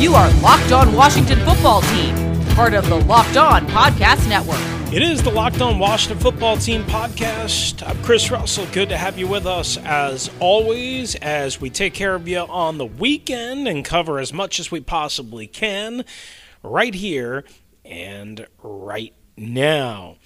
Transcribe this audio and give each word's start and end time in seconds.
You 0.00 0.14
are 0.14 0.32
Locked 0.40 0.72
On 0.72 0.94
Washington 0.94 1.38
Football 1.40 1.82
Team, 1.82 2.14
part 2.54 2.72
of 2.72 2.88
the 2.88 2.96
Locked 2.96 3.36
On 3.36 3.66
Podcast 3.66 4.26
Network. 4.30 4.58
It 4.94 5.02
is 5.02 5.22
the 5.22 5.30
Locked 5.30 5.60
On 5.60 5.78
Washington 5.78 6.18
Football 6.18 6.56
Team 6.56 6.84
podcast. 6.84 7.86
I'm 7.86 8.02
Chris 8.02 8.30
Russell. 8.30 8.64
Good 8.72 8.88
to 8.88 8.96
have 8.96 9.18
you 9.18 9.28
with 9.28 9.44
us 9.44 9.76
as 9.76 10.30
always 10.40 11.16
as 11.16 11.60
we 11.60 11.68
take 11.68 11.92
care 11.92 12.14
of 12.14 12.26
you 12.26 12.38
on 12.38 12.78
the 12.78 12.86
weekend 12.86 13.68
and 13.68 13.84
cover 13.84 14.18
as 14.18 14.32
much 14.32 14.58
as 14.58 14.70
we 14.70 14.80
possibly 14.80 15.46
can 15.46 16.06
right 16.62 16.94
here 16.94 17.44
and 17.84 18.46
right 18.62 19.12
now. 19.36 20.16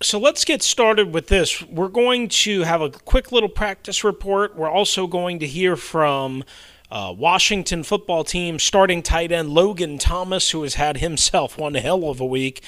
So 0.00 0.18
let's 0.18 0.46
get 0.46 0.62
started 0.62 1.12
with 1.12 1.26
this. 1.26 1.60
We're 1.64 1.88
going 1.88 2.28
to 2.28 2.62
have 2.62 2.80
a 2.80 2.88
quick 2.88 3.30
little 3.30 3.50
practice 3.50 4.04
report. 4.04 4.56
We're 4.56 4.70
also 4.70 5.06
going 5.06 5.40
to 5.40 5.46
hear 5.46 5.76
from 5.76 6.44
uh, 6.90 7.14
Washington 7.16 7.82
football 7.82 8.24
team 8.24 8.58
starting 8.58 9.02
tight 9.02 9.32
end 9.32 9.50
Logan 9.50 9.98
Thomas, 9.98 10.50
who 10.50 10.62
has 10.62 10.74
had 10.74 10.98
himself 10.98 11.58
one 11.58 11.74
hell 11.74 12.08
of 12.08 12.20
a 12.20 12.26
week. 12.26 12.62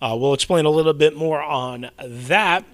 Uh, 0.00 0.16
we'll 0.18 0.34
explain 0.34 0.64
a 0.64 0.70
little 0.70 0.92
bit 0.92 1.16
more 1.16 1.42
on 1.42 1.90
that. 1.98 2.64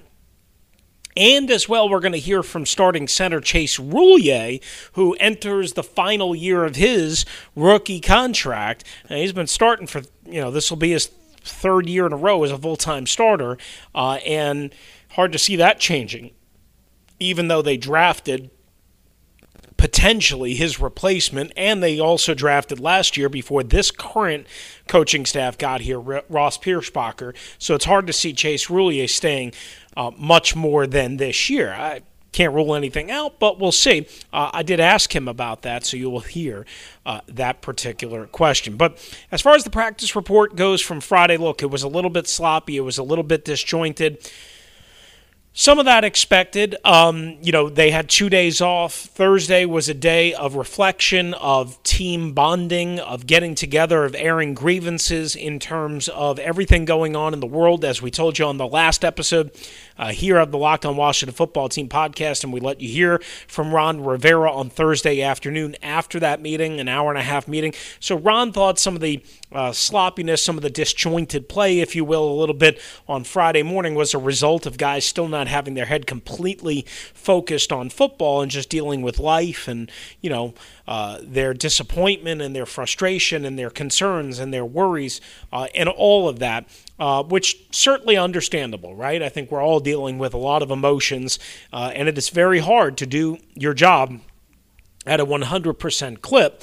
And 1.15 1.51
as 1.51 1.69
well, 1.69 1.89
we're 1.89 2.01
going 2.01 2.13
to 2.13 2.19
hear 2.19 2.43
from 2.43 2.65
starting 2.65 3.07
center 3.07 3.41
Chase 3.41 3.79
Roullier, 3.79 4.63
who 4.93 5.15
enters 5.21 5.75
the 5.75 5.83
final 5.83 6.35
year 6.35 6.65
of 6.65 6.77
his 6.77 7.27
rookie 7.55 8.01
contract. 8.01 8.85
And 9.09 9.19
he's 9.19 9.33
been 9.33 9.47
starting 9.47 9.87
for, 9.87 10.03
you 10.25 10.41
know, 10.41 10.51
this 10.51 10.71
will 10.71 10.79
be 10.79 10.93
his 10.93 11.11
third 11.43 11.87
year 11.87 12.07
in 12.07 12.13
a 12.13 12.17
row 12.17 12.43
as 12.45 12.51
a 12.51 12.57
full 12.57 12.77
time 12.77 13.07
starter. 13.07 13.59
Uh, 13.95 14.21
and 14.27 14.75
hard 15.11 15.33
to 15.33 15.39
see 15.39 15.57
that 15.57 15.79
changing, 15.79 16.31
even 17.21 17.49
though 17.49 17.63
they 17.63 17.77
drafted 17.77 18.51
potentially 19.83 20.55
his 20.55 20.79
replacement, 20.79 21.51
and 21.57 21.83
they 21.83 21.99
also 21.99 22.35
drafted 22.35 22.79
last 22.79 23.17
year 23.17 23.29
before 23.29 23.65
this 23.65 23.91
current 23.91 24.47
coaching 24.87 25.27
staff 25.27 25.59
got 25.59 25.81
here, 25.81 25.99
Ross 25.99 26.57
Pierschbacher. 26.57 27.35
So 27.59 27.75
it's 27.75 27.87
hard 27.87 28.07
to 28.07 28.13
see 28.13 28.33
Chase 28.33 28.69
Roullier 28.69 29.11
staying 29.11 29.55
uh, 29.97 30.13
much 30.17 30.55
more 30.55 30.87
than 30.87 31.17
this 31.17 31.51
year. 31.51 31.73
I 31.73 32.03
can't 32.31 32.55
rule 32.55 32.77
anything 32.77 33.11
out, 33.11 33.41
but 33.41 33.59
we'll 33.59 33.73
see. 33.73 34.07
Uh, 34.33 34.51
I 34.53 34.63
did 34.63 34.79
ask 34.79 35.13
him 35.13 35.27
about 35.27 35.63
that, 35.63 35.85
so 35.85 35.97
you 35.97 36.09
will 36.11 36.21
hear 36.21 36.65
uh, 37.05 37.23
that 37.27 37.61
particular 37.61 38.29
question. 38.29 38.77
But 38.77 39.05
as 39.33 39.43
far 39.43 39.57
as 39.57 39.65
the 39.65 39.71
practice 39.71 40.15
report 40.15 40.55
goes 40.55 40.81
from 40.81 41.01
Friday, 41.01 41.39
look, 41.39 41.61
it 41.61 41.73
was 41.73 41.83
a 41.83 41.89
little 41.89 42.09
bit 42.09 42.29
sloppy, 42.29 42.77
it 42.77 42.83
was 42.83 42.99
a 42.99 43.03
little 43.03 43.25
bit 43.25 43.45
disjointed. 43.45 44.31
Some 45.55 45.79
of 45.79 45.85
that 45.85 46.03
expected. 46.03 46.77
Um, 46.83 47.37
you 47.43 47.53
know, 47.53 47.69
they 47.69 47.91
had 47.91 48.09
two 48.09 48.31
days 48.31 48.63
off. 48.63 48.95
Thursday 48.95 49.67
was 49.67 49.87
a 49.87 49.95
day 49.95 50.33
of 50.33 50.55
reflection, 50.55 51.35
of 51.35 51.81
team 51.83 52.33
bonding, 52.33 52.99
of 52.99 53.27
getting 53.27 53.55
together, 53.55 54.05
of 54.07 54.15
airing 54.15 54.55
grievances 54.55 55.37
in 55.37 55.59
terms 55.59 56.09
of 56.09 56.39
everything 56.39 56.87
going 56.87 57.15
on 57.17 57.35
in 57.35 57.41
the 57.41 57.47
world. 57.47 57.85
As 57.85 58.01
we 58.01 58.11
told 58.11 58.39
you 58.39 58.47
on 58.47 58.57
the 58.57 58.67
last 58.67 59.05
episode 59.05 59.51
uh, 59.99 60.13
here 60.13 60.39
of 60.39 60.51
the 60.51 60.59
Locked 60.59 60.87
on 60.87 60.97
Washington 60.97 61.35
Football 61.35 61.69
Team 61.69 61.89
podcast, 61.89 62.45
and 62.45 62.53
we 62.53 62.61
let 62.61 62.81
you 62.81 62.89
hear 62.89 63.19
from 63.47 63.75
Ron 63.75 64.05
Rivera 64.05 64.53
on 64.53 64.71
Thursday 64.71 65.23
afternoon 65.23 65.77
after 65.83 66.19
that 66.21 66.41
meeting, 66.41 66.81
an 66.81 66.89
hour 66.89 67.11
and 67.11 67.19
a 67.19 67.23
half 67.23 67.47
meeting. 67.49 67.75
So 68.01 68.17
Ron 68.17 68.53
thought 68.53 68.79
some 68.79 68.95
of 68.95 69.01
the 69.01 69.23
uh, 69.53 69.73
sloppiness, 69.73 70.45
some 70.45 70.57
of 70.57 70.63
the 70.63 70.71
disjointed 70.71 71.49
play, 71.49 71.81
if 71.81 71.95
you 71.95 72.05
will, 72.05 72.29
a 72.29 72.39
little 72.39 72.55
bit 72.55 72.81
on 73.09 73.25
Friday 73.25 73.63
morning 73.63 73.95
was 73.95 74.15
a 74.15 74.19
result 74.19 74.67
of 74.67 74.79
guys 74.79 75.05
still 75.05 75.29
not 75.29 75.49
having 75.49 75.75
their 75.75 75.87
head 75.87 76.07
completely 76.07 76.87
focused 77.13 77.73
on 77.73 77.91
football 77.91 78.41
and 78.41 78.51
just 78.51 78.71
dealing 78.71 79.03
with 79.03 79.19
life 79.19 79.69
and, 79.69 79.91
you 80.21 80.31
know, 80.31 80.55
uh, 80.87 81.19
their 81.23 81.55
disappointment 81.55 82.43
and 82.43 82.55
their 82.55 82.67
frustration 82.67 83.45
and 83.45 83.59
their 83.59 83.71
concerns 83.71 84.39
and 84.39 84.53
their 84.53 84.65
worries 84.65 85.21
uh, 85.53 85.67
and 85.75 85.89
all 85.89 86.29
of 86.29 86.39
that, 86.41 86.69
uh, 86.99 87.23
which 87.23 87.67
certainly 87.71 88.17
understandable, 88.17 88.95
right? 88.95 89.23
I 89.23 89.29
think 89.29 89.51
we're 89.51 89.63
all 89.63 89.81
dealing 89.81 90.19
with 90.19 90.35
a 90.35 90.39
lot 90.39 90.63
of 90.63 90.71
emotions, 90.71 91.39
uh, 91.73 91.93
and 91.95 92.09
it 92.09 92.19
is 92.19 92.31
very 92.31 92.59
hard 92.59 92.97
to 92.99 93.07
do 93.07 93.39
your 93.55 93.75
job 93.75 94.21
at 95.07 95.21
a 95.21 95.27
100% 95.27 96.21
clip 96.21 96.63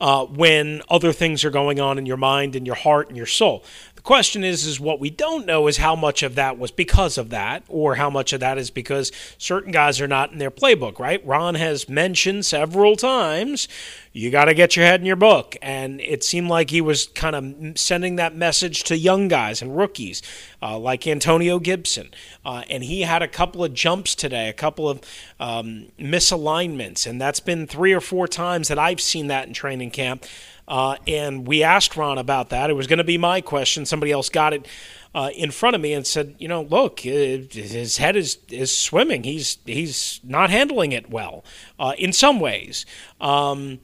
uh, 0.00 0.24
when 0.24 0.82
other 0.88 1.12
things 1.12 1.44
are 1.44 1.50
going 1.50 1.78
on 1.78 1.98
in 1.98 2.06
your 2.06 2.16
mind 2.16 2.56
and 2.56 2.66
your 2.66 2.76
heart 2.76 3.08
and 3.08 3.16
your 3.16 3.26
soul. 3.26 3.62
The 4.00 4.04
question 4.04 4.44
is, 4.44 4.64
is 4.64 4.80
what 4.80 4.98
we 4.98 5.10
don't 5.10 5.44
know 5.44 5.66
is 5.66 5.76
how 5.76 5.94
much 5.94 6.22
of 6.22 6.34
that 6.36 6.56
was 6.56 6.70
because 6.70 7.18
of 7.18 7.28
that, 7.28 7.64
or 7.68 7.96
how 7.96 8.08
much 8.08 8.32
of 8.32 8.40
that 8.40 8.56
is 8.56 8.70
because 8.70 9.12
certain 9.36 9.72
guys 9.72 10.00
are 10.00 10.08
not 10.08 10.32
in 10.32 10.38
their 10.38 10.50
playbook, 10.50 10.98
right? 10.98 11.24
Ron 11.26 11.54
has 11.56 11.86
mentioned 11.86 12.46
several 12.46 12.96
times 12.96 13.68
you 14.12 14.30
got 14.30 14.46
to 14.46 14.54
get 14.54 14.74
your 14.74 14.86
head 14.86 15.00
in 15.00 15.06
your 15.06 15.16
book. 15.16 15.56
And 15.62 16.00
it 16.00 16.24
seemed 16.24 16.48
like 16.48 16.70
he 16.70 16.80
was 16.80 17.06
kind 17.08 17.36
of 17.36 17.78
sending 17.78 18.16
that 18.16 18.34
message 18.34 18.84
to 18.84 18.96
young 18.96 19.28
guys 19.28 19.62
and 19.62 19.76
rookies 19.76 20.22
uh, 20.62 20.78
like 20.78 21.06
Antonio 21.06 21.58
Gibson. 21.58 22.10
Uh, 22.44 22.62
and 22.68 22.82
he 22.82 23.02
had 23.02 23.22
a 23.22 23.28
couple 23.28 23.62
of 23.62 23.74
jumps 23.74 24.14
today, 24.14 24.48
a 24.48 24.54
couple 24.54 24.88
of 24.88 25.00
um, 25.38 25.88
misalignments. 25.98 27.06
And 27.06 27.20
that's 27.20 27.40
been 27.40 27.66
three 27.66 27.92
or 27.92 28.00
four 28.00 28.26
times 28.26 28.68
that 28.68 28.78
I've 28.78 29.00
seen 29.00 29.26
that 29.28 29.46
in 29.46 29.54
training 29.54 29.90
camp. 29.90 30.24
Uh, 30.70 30.96
and 31.08 31.48
we 31.48 31.64
asked 31.64 31.96
Ron 31.96 32.16
about 32.16 32.50
that. 32.50 32.70
It 32.70 32.74
was 32.74 32.86
going 32.86 32.98
to 32.98 33.04
be 33.04 33.18
my 33.18 33.40
question. 33.40 33.84
Somebody 33.84 34.12
else 34.12 34.28
got 34.28 34.52
it 34.52 34.68
uh, 35.12 35.30
in 35.34 35.50
front 35.50 35.74
of 35.74 35.82
me 35.82 35.92
and 35.92 36.06
said, 36.06 36.36
you 36.38 36.46
know, 36.46 36.62
look, 36.62 37.00
his 37.00 37.96
head 37.96 38.14
is, 38.14 38.38
is 38.48 38.76
swimming. 38.78 39.24
He's 39.24 39.58
he's 39.66 40.20
not 40.22 40.48
handling 40.48 40.92
it 40.92 41.10
well 41.10 41.44
uh, 41.80 41.94
in 41.98 42.12
some 42.12 42.38
ways. 42.38 42.86
Um, 43.20 43.80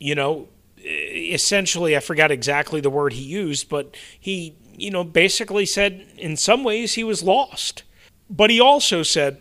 you 0.00 0.16
know, 0.16 0.48
essentially, 0.84 1.96
I 1.96 2.00
forgot 2.00 2.32
exactly 2.32 2.80
the 2.80 2.90
word 2.90 3.12
he 3.12 3.22
used, 3.22 3.68
but 3.68 3.96
he, 4.18 4.56
you 4.76 4.90
know, 4.90 5.04
basically 5.04 5.64
said 5.64 6.04
in 6.18 6.36
some 6.36 6.64
ways 6.64 6.94
he 6.94 7.04
was 7.04 7.22
lost. 7.22 7.84
But 8.28 8.50
he 8.50 8.58
also 8.58 9.04
said, 9.04 9.40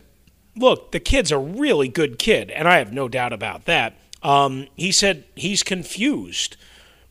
look, 0.56 0.92
the 0.92 1.00
kid's 1.00 1.31
a 1.31 1.40
really 1.40 1.88
good 1.88 2.20
kid, 2.20 2.52
and 2.52 2.68
I 2.68 2.78
have 2.78 2.94
no 2.94 3.10
doubt 3.10 3.34
about 3.34 3.66
that. 3.66 3.98
Um, 4.22 4.68
he 4.75 4.92
said 4.92 5.24
he's 5.36 5.64
confused. 5.64 6.56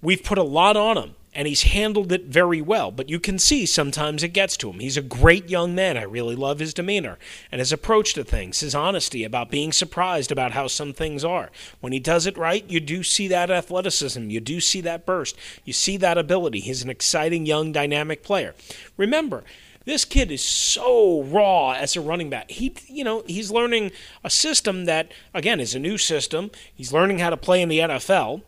We've 0.02 0.22
put 0.22 0.36
a 0.36 0.42
lot 0.42 0.76
on 0.76 0.98
him, 0.98 1.14
and 1.32 1.46
he's 1.46 1.62
handled 1.62 2.10
it 2.10 2.24
very 2.24 2.60
well. 2.60 2.90
But 2.90 3.08
you 3.08 3.20
can 3.20 3.38
see 3.38 3.66
sometimes 3.66 4.24
it 4.24 4.30
gets 4.30 4.56
to 4.58 4.70
him. 4.70 4.80
He's 4.80 4.96
a 4.96 5.02
great 5.02 5.48
young 5.48 5.76
man. 5.76 5.96
I 5.96 6.02
really 6.02 6.34
love 6.34 6.58
his 6.58 6.74
demeanor 6.74 7.18
and 7.52 7.60
his 7.60 7.72
approach 7.72 8.12
to 8.14 8.24
things, 8.24 8.60
his 8.60 8.74
honesty 8.74 9.22
about 9.22 9.48
being 9.48 9.70
surprised 9.70 10.32
about 10.32 10.52
how 10.52 10.66
some 10.66 10.92
things 10.92 11.24
are. 11.24 11.50
When 11.80 11.92
he 11.92 12.00
does 12.00 12.26
it 12.26 12.36
right, 12.36 12.68
you 12.68 12.80
do 12.80 13.04
see 13.04 13.28
that 13.28 13.48
athleticism. 13.48 14.28
You 14.28 14.40
do 14.40 14.60
see 14.60 14.80
that 14.80 15.06
burst. 15.06 15.36
You 15.64 15.72
see 15.72 15.96
that 15.98 16.19
ability. 16.19 16.58
He's 16.58 16.82
an 16.82 16.90
exciting, 16.90 17.46
young, 17.46 17.70
dynamic 17.70 18.24
player. 18.24 18.56
Remember, 18.96 19.44
this 19.84 20.04
kid 20.04 20.32
is 20.32 20.44
so 20.44 21.22
raw 21.22 21.72
as 21.72 21.94
a 21.94 22.00
running 22.00 22.28
back. 22.28 22.50
He, 22.50 22.74
you 22.88 23.05
know, 23.05 23.22
he's 23.26 23.52
learning 23.52 23.93
a 24.25 24.31
system 24.31 24.84
that, 24.87 25.12
again, 25.32 25.60
is 25.60 25.76
a 25.76 25.81
new 25.81 25.96
system. 25.96 26.50
He's 26.75 26.93
learning 26.93 27.20
how 27.20 27.31
to 27.31 27.37
play 27.37 27.62
in 27.62 27.69
the 27.69 27.78
NFL 27.78 28.43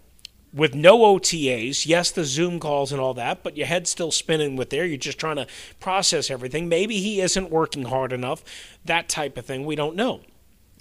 with 0.55 0.75
no 0.75 1.01
OTAs. 1.01 1.85
Yes, 1.85 2.11
the 2.11 2.25
Zoom 2.25 2.61
calls 2.61 2.93
and 2.93 3.01
all 3.01 3.15
that, 3.15 3.43
but 3.43 3.57
your 3.57 3.67
head's 3.67 3.91
still 3.91 4.13
spinning 4.13 4.55
with 4.57 4.71
there. 4.71 4.87
You're 4.87 4.97
just 4.97 5.19
trying 5.19 5.37
to 5.37 5.47
process 5.81 6.31
everything. 6.31 6.69
Maybe 6.69 6.99
he 6.99 7.21
isn't 7.21 7.51
working 7.51 7.87
hard 7.87 8.13
enough. 8.13 8.45
That 8.85 9.09
type 9.09 9.37
of 9.37 9.45
thing. 9.45 9.65
We 9.65 9.75
don't 9.75 9.97
know. 9.97 10.21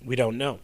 We 0.06 0.16
don't 0.16 0.38
know. 0.38 0.60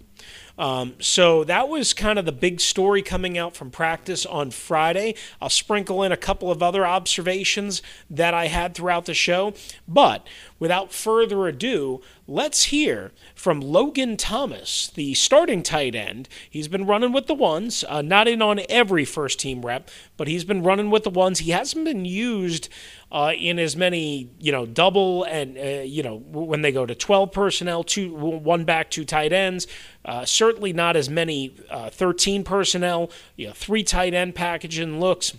Um, 0.60 0.96
so 1.00 1.46
that 1.46 1.70
was 1.70 1.94
kind 1.94 2.20
of 2.20 2.26
the 2.26 2.34
big 2.34 2.60
story 2.60 3.02
coming 3.02 3.38
out 3.38 3.56
from 3.56 3.72
practice 3.72 4.26
on 4.26 4.52
Friday. 4.52 5.16
I'll 5.42 5.50
sprinkle 5.50 6.04
in 6.04 6.12
a 6.12 6.18
couple 6.18 6.52
of 6.52 6.62
other 6.62 6.86
observations 6.86 7.82
that 8.10 8.34
I 8.34 8.48
had 8.48 8.76
throughout 8.76 9.06
the 9.06 9.14
show. 9.14 9.54
But 9.88 10.28
without 10.60 10.92
further 10.92 11.48
ado, 11.48 12.02
let's 12.28 12.66
hear 12.66 13.12
from 13.34 13.62
Logan 13.62 14.18
Thomas, 14.18 14.92
the 14.94 15.14
starting 15.14 15.64
tight 15.64 15.96
end. 15.96 16.28
He's 16.50 16.68
been 16.68 16.86
running 16.86 17.14
with 17.14 17.28
the 17.28 17.34
ones, 17.34 17.86
uh, 17.88 18.02
not 18.02 18.28
in 18.28 18.42
on 18.42 18.60
every 18.68 19.06
first 19.06 19.40
team 19.40 19.66
rep, 19.66 19.90
but 20.18 20.28
he's 20.28 20.44
been 20.44 20.62
running 20.62 20.90
with 20.90 21.06
the 21.06 21.10
ones. 21.10 21.40
He 21.40 21.52
hasn't 21.52 21.86
been 21.86 22.04
used 22.04 22.68
uh, 23.12 23.34
in 23.36 23.58
as 23.58 23.76
many, 23.76 24.30
you 24.40 24.52
know, 24.52 24.66
double 24.66 25.24
and, 25.24 25.58
uh, 25.58 25.82
you 25.82 26.04
know, 26.04 26.18
when 26.18 26.62
they 26.62 26.72
go 26.72 26.86
to 26.86 26.94
12 26.94 27.32
personnel, 27.32 27.84
two, 27.84 28.14
one 28.14 28.66
back, 28.66 28.92
two 28.92 29.06
tight 29.06 29.34
ends. 29.34 29.66
Uh, 30.06 30.26
certainly 30.26 30.74
not 30.74 30.96
as 30.96 31.10
many 31.10 31.56
uh, 31.70 31.90
13 31.90 32.44
personnel, 32.44 33.10
you 33.36 33.48
know, 33.48 33.54
three 33.54 33.84
tight 33.84 34.14
end 34.14 34.36
package 34.36 34.78
and 34.78 35.00
looks. 35.00 35.34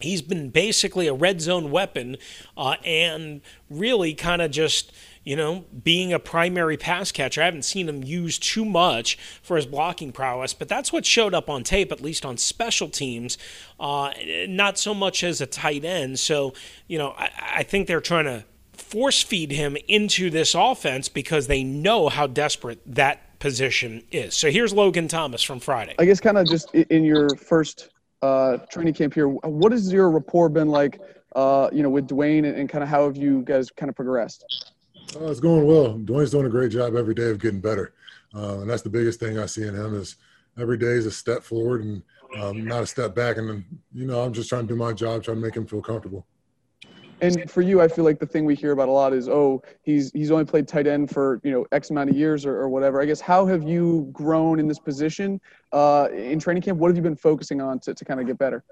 He's 0.00 0.22
been 0.22 0.50
basically 0.50 1.06
a 1.06 1.14
red 1.14 1.40
zone 1.40 1.70
weapon 1.70 2.16
uh, 2.56 2.76
and 2.84 3.42
really 3.68 4.14
kind 4.14 4.42
of 4.42 4.50
just 4.50 4.92
you 5.24 5.36
know, 5.36 5.64
being 5.84 6.12
a 6.12 6.18
primary 6.18 6.76
pass 6.76 7.12
catcher. 7.12 7.42
I 7.42 7.44
haven't 7.44 7.64
seen 7.64 7.88
him 7.88 8.02
used 8.02 8.42
too 8.42 8.64
much 8.64 9.18
for 9.42 9.56
his 9.56 9.66
blocking 9.66 10.12
prowess, 10.12 10.54
but 10.54 10.68
that's 10.68 10.92
what 10.92 11.04
showed 11.04 11.34
up 11.34 11.50
on 11.50 11.62
tape, 11.62 11.92
at 11.92 12.00
least 12.00 12.24
on 12.24 12.36
special 12.36 12.88
teams, 12.88 13.36
uh, 13.78 14.12
not 14.48 14.78
so 14.78 14.94
much 14.94 15.22
as 15.22 15.40
a 15.40 15.46
tight 15.46 15.84
end. 15.84 16.18
So, 16.18 16.54
you 16.86 16.98
know, 16.98 17.10
I, 17.16 17.30
I 17.56 17.62
think 17.62 17.86
they're 17.86 18.00
trying 18.00 18.24
to 18.24 18.44
force 18.72 19.22
feed 19.22 19.52
him 19.52 19.76
into 19.88 20.30
this 20.30 20.54
offense 20.54 21.08
because 21.08 21.46
they 21.46 21.62
know 21.62 22.08
how 22.08 22.26
desperate 22.26 22.80
that 22.86 23.38
position 23.38 24.02
is. 24.10 24.34
So 24.34 24.50
here's 24.50 24.72
Logan 24.72 25.08
Thomas 25.08 25.42
from 25.42 25.60
Friday. 25.60 25.94
I 25.98 26.06
guess 26.06 26.20
kind 26.20 26.38
of 26.38 26.46
just 26.46 26.74
in 26.74 27.04
your 27.04 27.28
first 27.36 27.90
uh, 28.22 28.58
training 28.70 28.94
camp 28.94 29.14
here, 29.14 29.28
what 29.28 29.72
has 29.72 29.92
your 29.92 30.10
rapport 30.10 30.48
been 30.48 30.68
like, 30.68 31.00
uh, 31.36 31.68
you 31.72 31.82
know, 31.82 31.90
with 31.90 32.08
Dwayne 32.08 32.46
and, 32.46 32.56
and 32.56 32.68
kind 32.68 32.82
of 32.82 32.88
how 32.88 33.04
have 33.04 33.16
you 33.16 33.42
guys 33.42 33.70
kind 33.70 33.88
of 33.88 33.96
progressed? 33.96 34.44
Uh, 35.16 35.30
it's 35.30 35.40
going 35.40 35.66
well. 35.66 35.94
Dwayne's 35.98 36.30
doing 36.30 36.46
a 36.46 36.50
great 36.50 36.70
job 36.70 36.94
every 36.94 37.14
day 37.14 37.30
of 37.30 37.40
getting 37.40 37.60
better, 37.60 37.94
uh, 38.34 38.60
and 38.60 38.70
that's 38.70 38.82
the 38.82 38.90
biggest 38.90 39.18
thing 39.18 39.38
I 39.38 39.46
see 39.46 39.66
in 39.66 39.74
him 39.74 39.94
is 39.94 40.16
every 40.58 40.78
day 40.78 40.92
is 40.92 41.06
a 41.06 41.10
step 41.10 41.42
forward 41.42 41.82
and 41.82 42.02
um, 42.38 42.64
not 42.64 42.82
a 42.82 42.86
step 42.86 43.14
back. 43.14 43.36
And 43.36 43.64
you 43.92 44.06
know, 44.06 44.20
I'm 44.20 44.32
just 44.32 44.48
trying 44.48 44.62
to 44.62 44.68
do 44.68 44.76
my 44.76 44.92
job, 44.92 45.24
trying 45.24 45.38
to 45.38 45.42
make 45.42 45.56
him 45.56 45.66
feel 45.66 45.82
comfortable. 45.82 46.26
And 47.22 47.50
for 47.50 47.60
you, 47.60 47.80
I 47.82 47.88
feel 47.88 48.04
like 48.04 48.18
the 48.18 48.26
thing 48.26 48.44
we 48.44 48.54
hear 48.54 48.72
about 48.72 48.88
a 48.88 48.92
lot 48.92 49.12
is, 49.12 49.28
oh, 49.28 49.62
he's 49.82 50.10
he's 50.12 50.30
only 50.30 50.44
played 50.44 50.66
tight 50.66 50.86
end 50.86 51.10
for 51.10 51.40
you 51.42 51.50
know 51.50 51.66
X 51.72 51.90
amount 51.90 52.10
of 52.10 52.16
years 52.16 52.46
or, 52.46 52.56
or 52.56 52.68
whatever. 52.68 53.02
I 53.02 53.04
guess 53.04 53.20
how 53.20 53.46
have 53.46 53.62
you 53.62 54.08
grown 54.12 54.60
in 54.60 54.68
this 54.68 54.78
position 54.78 55.40
uh, 55.72 56.08
in 56.12 56.38
training 56.38 56.62
camp? 56.62 56.78
What 56.78 56.88
have 56.88 56.96
you 56.96 57.02
been 57.02 57.16
focusing 57.16 57.60
on 57.60 57.80
to, 57.80 57.94
to 57.94 58.04
kind 58.04 58.20
of 58.20 58.26
get 58.26 58.38
better? 58.38 58.64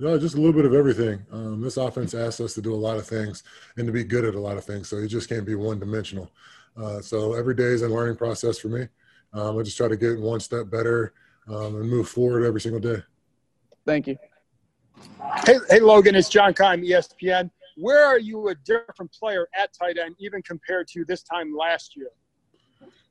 No, 0.00 0.16
just 0.16 0.36
a 0.36 0.38
little 0.38 0.52
bit 0.52 0.64
of 0.64 0.74
everything. 0.74 1.26
Um, 1.32 1.60
this 1.60 1.76
offense 1.76 2.14
asks 2.14 2.40
us 2.40 2.54
to 2.54 2.62
do 2.62 2.72
a 2.72 2.76
lot 2.76 2.98
of 2.98 3.06
things 3.06 3.42
and 3.76 3.86
to 3.86 3.92
be 3.92 4.04
good 4.04 4.24
at 4.24 4.36
a 4.36 4.40
lot 4.40 4.56
of 4.56 4.64
things. 4.64 4.88
So 4.88 4.98
you 4.98 5.08
just 5.08 5.28
can't 5.28 5.44
be 5.44 5.56
one 5.56 5.80
dimensional. 5.80 6.30
Uh, 6.76 7.00
so 7.00 7.34
every 7.34 7.54
day 7.54 7.64
is 7.64 7.82
a 7.82 7.88
learning 7.88 8.16
process 8.16 8.58
for 8.58 8.68
me. 8.68 8.86
Um, 9.32 9.58
I 9.58 9.62
just 9.62 9.76
try 9.76 9.88
to 9.88 9.96
get 9.96 10.20
one 10.20 10.38
step 10.38 10.70
better 10.70 11.14
um, 11.48 11.80
and 11.80 11.90
move 11.90 12.08
forward 12.08 12.44
every 12.44 12.60
single 12.60 12.80
day. 12.80 13.02
Thank 13.84 14.06
you. 14.06 14.16
Hey, 15.44 15.56
hey, 15.68 15.80
Logan, 15.80 16.14
it's 16.14 16.28
John 16.28 16.54
Keim, 16.54 16.82
ESPN. 16.82 17.50
Where 17.76 18.04
are 18.04 18.18
you 18.18 18.48
a 18.48 18.54
different 18.54 19.12
player 19.12 19.48
at 19.56 19.72
tight 19.72 19.98
end, 19.98 20.14
even 20.20 20.42
compared 20.42 20.86
to 20.88 21.04
this 21.04 21.22
time 21.22 21.56
last 21.56 21.96
year? 21.96 22.10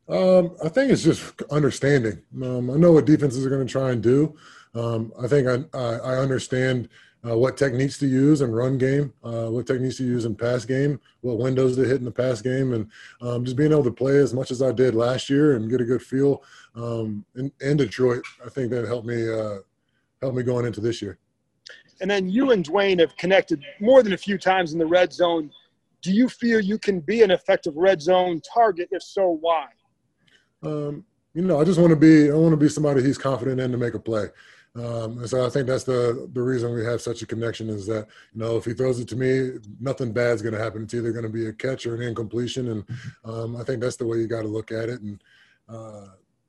Um, 0.09 0.55
I 0.63 0.69
think 0.69 0.91
it's 0.91 1.03
just 1.03 1.41
understanding. 1.51 2.21
Um, 2.41 2.69
I 2.69 2.77
know 2.77 2.93
what 2.93 3.05
defenses 3.05 3.45
are 3.45 3.49
going 3.49 3.65
to 3.65 3.71
try 3.71 3.91
and 3.91 4.01
do. 4.01 4.37
Um, 4.75 5.11
I 5.21 5.27
think 5.27 5.47
I, 5.47 5.77
I, 5.77 6.17
understand 6.17 6.89
uh, 7.27 7.37
what 7.37 7.57
techniques 7.57 7.97
to 7.99 8.07
use 8.07 8.41
in 8.41 8.51
run 8.51 8.77
game, 8.77 9.13
uh, 9.23 9.47
what 9.47 9.65
techniques 9.65 9.97
to 9.97 10.03
use 10.03 10.25
in 10.25 10.35
pass 10.35 10.65
game, 10.65 10.99
what 11.21 11.39
windows 11.39 11.75
to 11.75 11.83
hit 11.83 11.97
in 11.97 12.05
the 12.05 12.11
pass 12.11 12.41
game, 12.41 12.73
and 12.73 12.91
um, 13.21 13.43
just 13.43 13.57
being 13.57 13.71
able 13.71 13.83
to 13.83 13.91
play 13.91 14.17
as 14.17 14.33
much 14.33 14.51
as 14.51 14.61
I 14.61 14.71
did 14.71 14.93
last 14.93 15.29
year 15.29 15.55
and 15.55 15.69
get 15.69 15.81
a 15.81 15.85
good 15.85 16.01
feel 16.01 16.43
um, 16.75 17.25
in, 17.35 17.51
in, 17.61 17.77
Detroit. 17.77 18.23
I 18.45 18.49
think 18.49 18.69
that 18.71 18.85
helped 18.85 19.07
me 19.07 19.27
uh, 19.27 19.57
help 20.21 20.35
me 20.35 20.43
going 20.43 20.65
into 20.65 20.81
this 20.81 21.01
year. 21.01 21.17
And 21.99 22.09
then 22.09 22.29
you 22.29 22.51
and 22.51 22.63
Dwayne 22.63 22.99
have 22.99 23.15
connected 23.17 23.63
more 23.79 24.03
than 24.03 24.13
a 24.13 24.17
few 24.17 24.37
times 24.37 24.73
in 24.73 24.79
the 24.79 24.85
red 24.85 25.11
zone. 25.11 25.49
Do 26.03 26.11
you 26.11 26.29
feel 26.29 26.61
you 26.61 26.77
can 26.77 26.99
be 26.99 27.23
an 27.23 27.31
effective 27.31 27.75
red 27.75 28.01
zone 28.01 28.41
target? 28.41 28.89
If 28.91 29.01
so, 29.01 29.39
why? 29.41 29.65
Um, 30.61 31.03
you 31.33 31.41
know, 31.41 31.59
I 31.59 31.63
just 31.63 31.79
want 31.79 31.91
to 31.91 31.95
be. 31.95 32.31
I 32.31 32.35
want 32.35 32.53
to 32.53 32.57
be 32.57 32.69
somebody 32.69 33.03
he's 33.03 33.17
confident 33.17 33.59
in 33.59 33.71
to 33.71 33.77
make 33.77 33.93
a 33.93 33.99
play. 33.99 34.27
Um, 34.77 35.19
and 35.19 35.29
so 35.29 35.45
I 35.45 35.49
think 35.49 35.67
that's 35.67 35.85
the 35.85 36.29
the 36.33 36.41
reason 36.41 36.73
we 36.73 36.85
have 36.85 37.01
such 37.01 37.21
a 37.21 37.25
connection 37.25 37.69
is 37.69 37.87
that 37.87 38.07
you 38.33 38.39
know 38.39 38.57
if 38.57 38.65
he 38.65 38.73
throws 38.73 38.99
it 38.99 39.07
to 39.09 39.15
me, 39.15 39.59
nothing 39.79 40.11
bad's 40.11 40.41
going 40.41 40.53
to 40.53 40.61
happen. 40.61 40.83
It's 40.83 40.93
either 40.93 41.11
going 41.11 41.23
to 41.23 41.29
be 41.29 41.47
a 41.47 41.53
catch 41.53 41.85
or 41.85 41.95
an 41.95 42.01
incompletion, 42.01 42.69
and 42.69 42.83
um, 43.25 43.55
I 43.55 43.63
think 43.63 43.81
that's 43.81 43.95
the 43.95 44.05
way 44.05 44.17
you 44.17 44.27
got 44.27 44.43
to 44.43 44.47
look 44.47 44.71
at 44.71 44.89
it. 44.89 45.01
And 45.01 45.23
uh, 45.67 46.07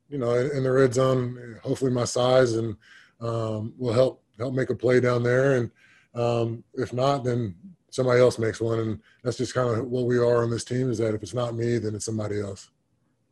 you 0.09 0.17
know, 0.17 0.33
in, 0.33 0.51
in, 0.57 0.63
the 0.63 0.71
red 0.71 0.93
zone, 0.93 1.59
hopefully 1.63 1.91
my 1.91 2.03
size 2.03 2.53
and 2.53 2.75
um, 3.19 3.73
will 3.77 3.93
help 3.93 4.23
help 4.37 4.53
make 4.53 4.69
a 4.69 4.75
play 4.75 4.99
down 4.99 5.23
there. 5.23 5.55
And 5.55 5.71
um, 6.13 6.63
if 6.73 6.93
not, 6.93 7.23
then 7.23 7.55
somebody 7.89 8.19
else 8.19 8.37
makes 8.37 8.61
one. 8.61 8.79
And 8.79 8.99
that's 9.23 9.37
just 9.37 9.53
kind 9.53 9.69
of 9.69 9.87
what 9.87 10.05
we 10.05 10.17
are 10.17 10.43
on 10.43 10.49
this 10.49 10.63
team 10.63 10.89
is 10.89 10.97
that 10.99 11.13
if 11.13 11.23
it's 11.23 11.33
not 11.33 11.55
me, 11.55 11.77
then 11.77 11.95
it's 11.95 12.05
somebody 12.05 12.39
else. 12.39 12.69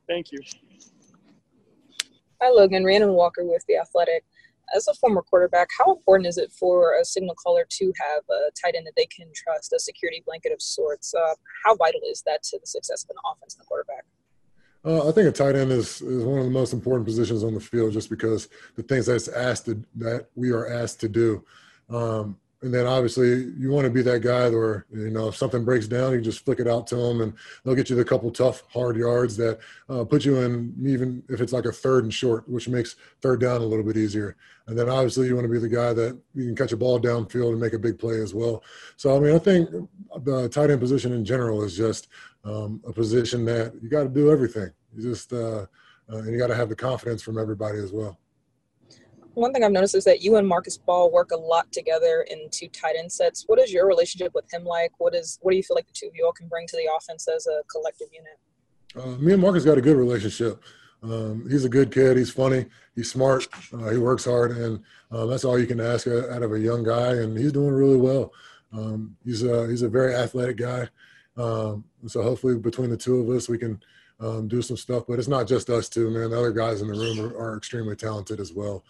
Thank 0.07 0.31
you. 0.31 0.39
Hi, 2.41 2.49
Logan. 2.49 2.83
Rhiannon 2.83 3.13
Walker 3.13 3.43
with 3.43 3.65
The 3.67 3.77
Athletic 3.77 4.23
as 4.75 4.87
a 4.87 4.93
former 4.95 5.21
quarterback, 5.21 5.69
how 5.77 5.93
important 5.93 6.27
is 6.27 6.37
it 6.37 6.51
for 6.51 6.97
a 6.99 7.05
signal 7.05 7.35
caller 7.35 7.65
to 7.69 7.93
have 7.99 8.23
a 8.29 8.51
tight 8.61 8.75
end 8.75 8.85
that 8.87 8.93
they 8.95 9.05
can 9.05 9.27
trust, 9.35 9.73
a 9.73 9.79
security 9.79 10.23
blanket 10.25 10.51
of 10.51 10.61
sorts? 10.61 11.13
Uh, 11.13 11.35
how 11.65 11.75
vital 11.75 12.01
is 12.09 12.23
that 12.25 12.43
to 12.43 12.59
the 12.59 12.67
success 12.67 13.03
of 13.03 13.11
an 13.11 13.17
offense 13.31 13.55
and 13.55 13.61
the 13.61 13.65
quarterback? 13.65 14.05
Uh, 14.85 15.09
I 15.09 15.11
think 15.11 15.27
a 15.27 15.31
tight 15.31 15.55
end 15.55 15.71
is, 15.71 16.01
is 16.01 16.23
one 16.23 16.39
of 16.39 16.45
the 16.45 16.51
most 16.51 16.73
important 16.73 17.05
positions 17.05 17.43
on 17.43 17.53
the 17.53 17.59
field, 17.59 17.93
just 17.93 18.09
because 18.09 18.47
the 18.75 18.83
things 18.83 19.05
that's 19.07 19.27
asked 19.27 19.65
to, 19.65 19.83
that 19.95 20.29
we 20.35 20.51
are 20.51 20.71
asked 20.71 20.99
to 21.01 21.09
do. 21.09 21.43
Um, 21.89 22.37
and 22.63 22.73
then 22.73 22.87
obviously 22.87 23.51
you 23.57 23.69
want 23.69 23.85
to 23.85 23.91
be 23.91 24.01
that 24.01 24.21
guy 24.21 24.49
where 24.49 24.85
you 24.91 25.11
know 25.11 25.27
if 25.27 25.35
something 25.35 25.63
breaks 25.63 25.87
down 25.87 26.11
you 26.11 26.21
just 26.21 26.43
flick 26.43 26.59
it 26.59 26.67
out 26.67 26.87
to 26.87 26.95
them 26.95 27.21
and 27.21 27.33
they'll 27.63 27.75
get 27.75 27.89
you 27.89 27.95
the 27.95 28.03
couple 28.03 28.31
tough 28.31 28.63
hard 28.73 28.97
yards 28.97 29.37
that 29.37 29.59
uh, 29.89 30.03
put 30.03 30.25
you 30.25 30.37
in 30.37 30.73
even 30.83 31.23
if 31.29 31.39
it's 31.39 31.53
like 31.53 31.65
a 31.65 31.71
third 31.71 32.03
and 32.03 32.13
short 32.13 32.47
which 32.49 32.67
makes 32.67 32.95
third 33.21 33.39
down 33.39 33.61
a 33.61 33.65
little 33.65 33.85
bit 33.85 33.97
easier. 33.97 34.35
And 34.65 34.77
then 34.77 34.89
obviously 34.89 35.27
you 35.27 35.35
want 35.35 35.45
to 35.45 35.51
be 35.51 35.59
the 35.59 35.69
guy 35.69 35.93
that 35.93 36.19
you 36.33 36.45
can 36.45 36.55
catch 36.55 36.73
a 36.73 36.77
ball 36.77 36.99
downfield 36.99 37.51
and 37.51 37.59
make 37.59 37.73
a 37.73 37.79
big 37.79 37.99
play 37.99 38.19
as 38.19 38.33
well. 38.33 38.63
So 38.95 39.15
i 39.15 39.19
mean 39.19 39.35
i 39.35 39.39
think 39.39 39.69
the 40.23 40.49
tight 40.49 40.71
end 40.71 40.79
position 40.79 41.13
in 41.13 41.23
general 41.23 41.63
is 41.63 41.77
just 41.77 42.07
um, 42.43 42.81
a 42.87 42.93
position 42.93 43.45
that 43.45 43.73
you 43.81 43.89
got 43.89 44.03
to 44.03 44.09
do 44.09 44.31
everything. 44.31 44.71
You 44.95 45.03
just 45.03 45.31
uh, 45.31 45.65
uh, 46.09 46.17
and 46.19 46.31
you 46.31 46.39
got 46.39 46.47
to 46.47 46.55
have 46.55 46.69
the 46.69 46.75
confidence 46.75 47.21
from 47.21 47.37
everybody 47.37 47.77
as 47.77 47.91
well 47.91 48.17
one 49.37 49.53
thing 49.53 49.63
I've 49.63 49.71
noticed 49.71 49.93
is 49.93 50.03
that 50.05 50.21
you 50.21 50.35
and 50.37 50.47
Marcus 50.47 50.77
Baugh 50.77 51.07
work 51.07 51.31
a 51.31 51.37
lot 51.37 51.71
together 51.71 52.25
in 52.29 52.49
two 52.49 52.67
tight 52.69 52.95
end 52.97 53.11
sets. 53.11 53.43
What 53.45 53.59
is 53.59 53.71
your 53.71 53.87
relationship 53.87 54.33
with 54.33 54.51
him 54.51 54.65
like? 54.65 54.91
What 54.97 55.13
is 55.13 55.37
what 55.41 55.51
do 55.51 55.57
you 55.57 55.63
feel 55.63 55.75
like 55.75 55.85
the 55.85 55.93
two 55.93 56.07
of 56.07 56.13
you 56.15 56.25
all 56.25 56.31
can 56.31 56.47
bring 56.47 56.65
to 56.67 56.75
the 56.75 56.89
offense 56.97 57.27
as 57.27 57.45
a 57.45 57.61
collective 57.71 58.07
unit? 58.11 58.39
Uh, 58.95 59.15
me 59.21 59.33
and 59.33 59.41
Marcus 59.41 59.63
got 59.63 59.77
a 59.77 59.81
good 59.81 59.95
relationship. 59.95 60.63
Um, 61.03 61.47
he's 61.47 61.65
a 61.65 61.69
good 61.69 61.91
kid. 61.91 62.17
He's 62.17 62.31
funny. 62.31 62.65
He's 62.95 63.11
smart. 63.11 63.47
Uh, 63.71 63.89
he 63.89 63.99
works 63.99 64.25
hard, 64.25 64.57
and 64.57 64.83
uh, 65.11 65.27
that's 65.27 65.45
all 65.45 65.59
you 65.59 65.67
can 65.67 65.79
ask 65.79 66.07
out 66.07 66.41
of 66.41 66.51
a 66.51 66.59
young 66.59 66.83
guy. 66.83 67.11
And 67.11 67.37
he's 67.37 67.51
doing 67.51 67.73
really 67.73 67.97
well. 67.97 68.33
Um, 68.73 69.15
he's 69.23 69.43
a 69.43 69.67
he's 69.67 69.83
a 69.83 69.89
very 69.89 70.15
athletic 70.15 70.57
guy. 70.57 70.89
Um, 71.37 71.83
so 72.07 72.23
hopefully 72.23 72.57
between 72.57 72.89
the 72.89 72.97
two 72.97 73.19
of 73.19 73.29
us, 73.29 73.47
we 73.47 73.59
can 73.59 73.79
um, 74.19 74.47
do 74.47 74.63
some 74.63 74.77
stuff. 74.77 75.03
But 75.07 75.19
it's 75.19 75.27
not 75.27 75.47
just 75.47 75.69
us 75.69 75.89
two, 75.89 76.09
man. 76.09 76.31
The 76.31 76.39
other 76.39 76.51
guys 76.51 76.81
in 76.81 76.87
the 76.87 76.97
room 76.97 77.19
are, 77.19 77.37
are 77.37 77.57
extremely 77.57 77.95
talented 77.95 78.39
as 78.39 78.51
well 78.51 78.83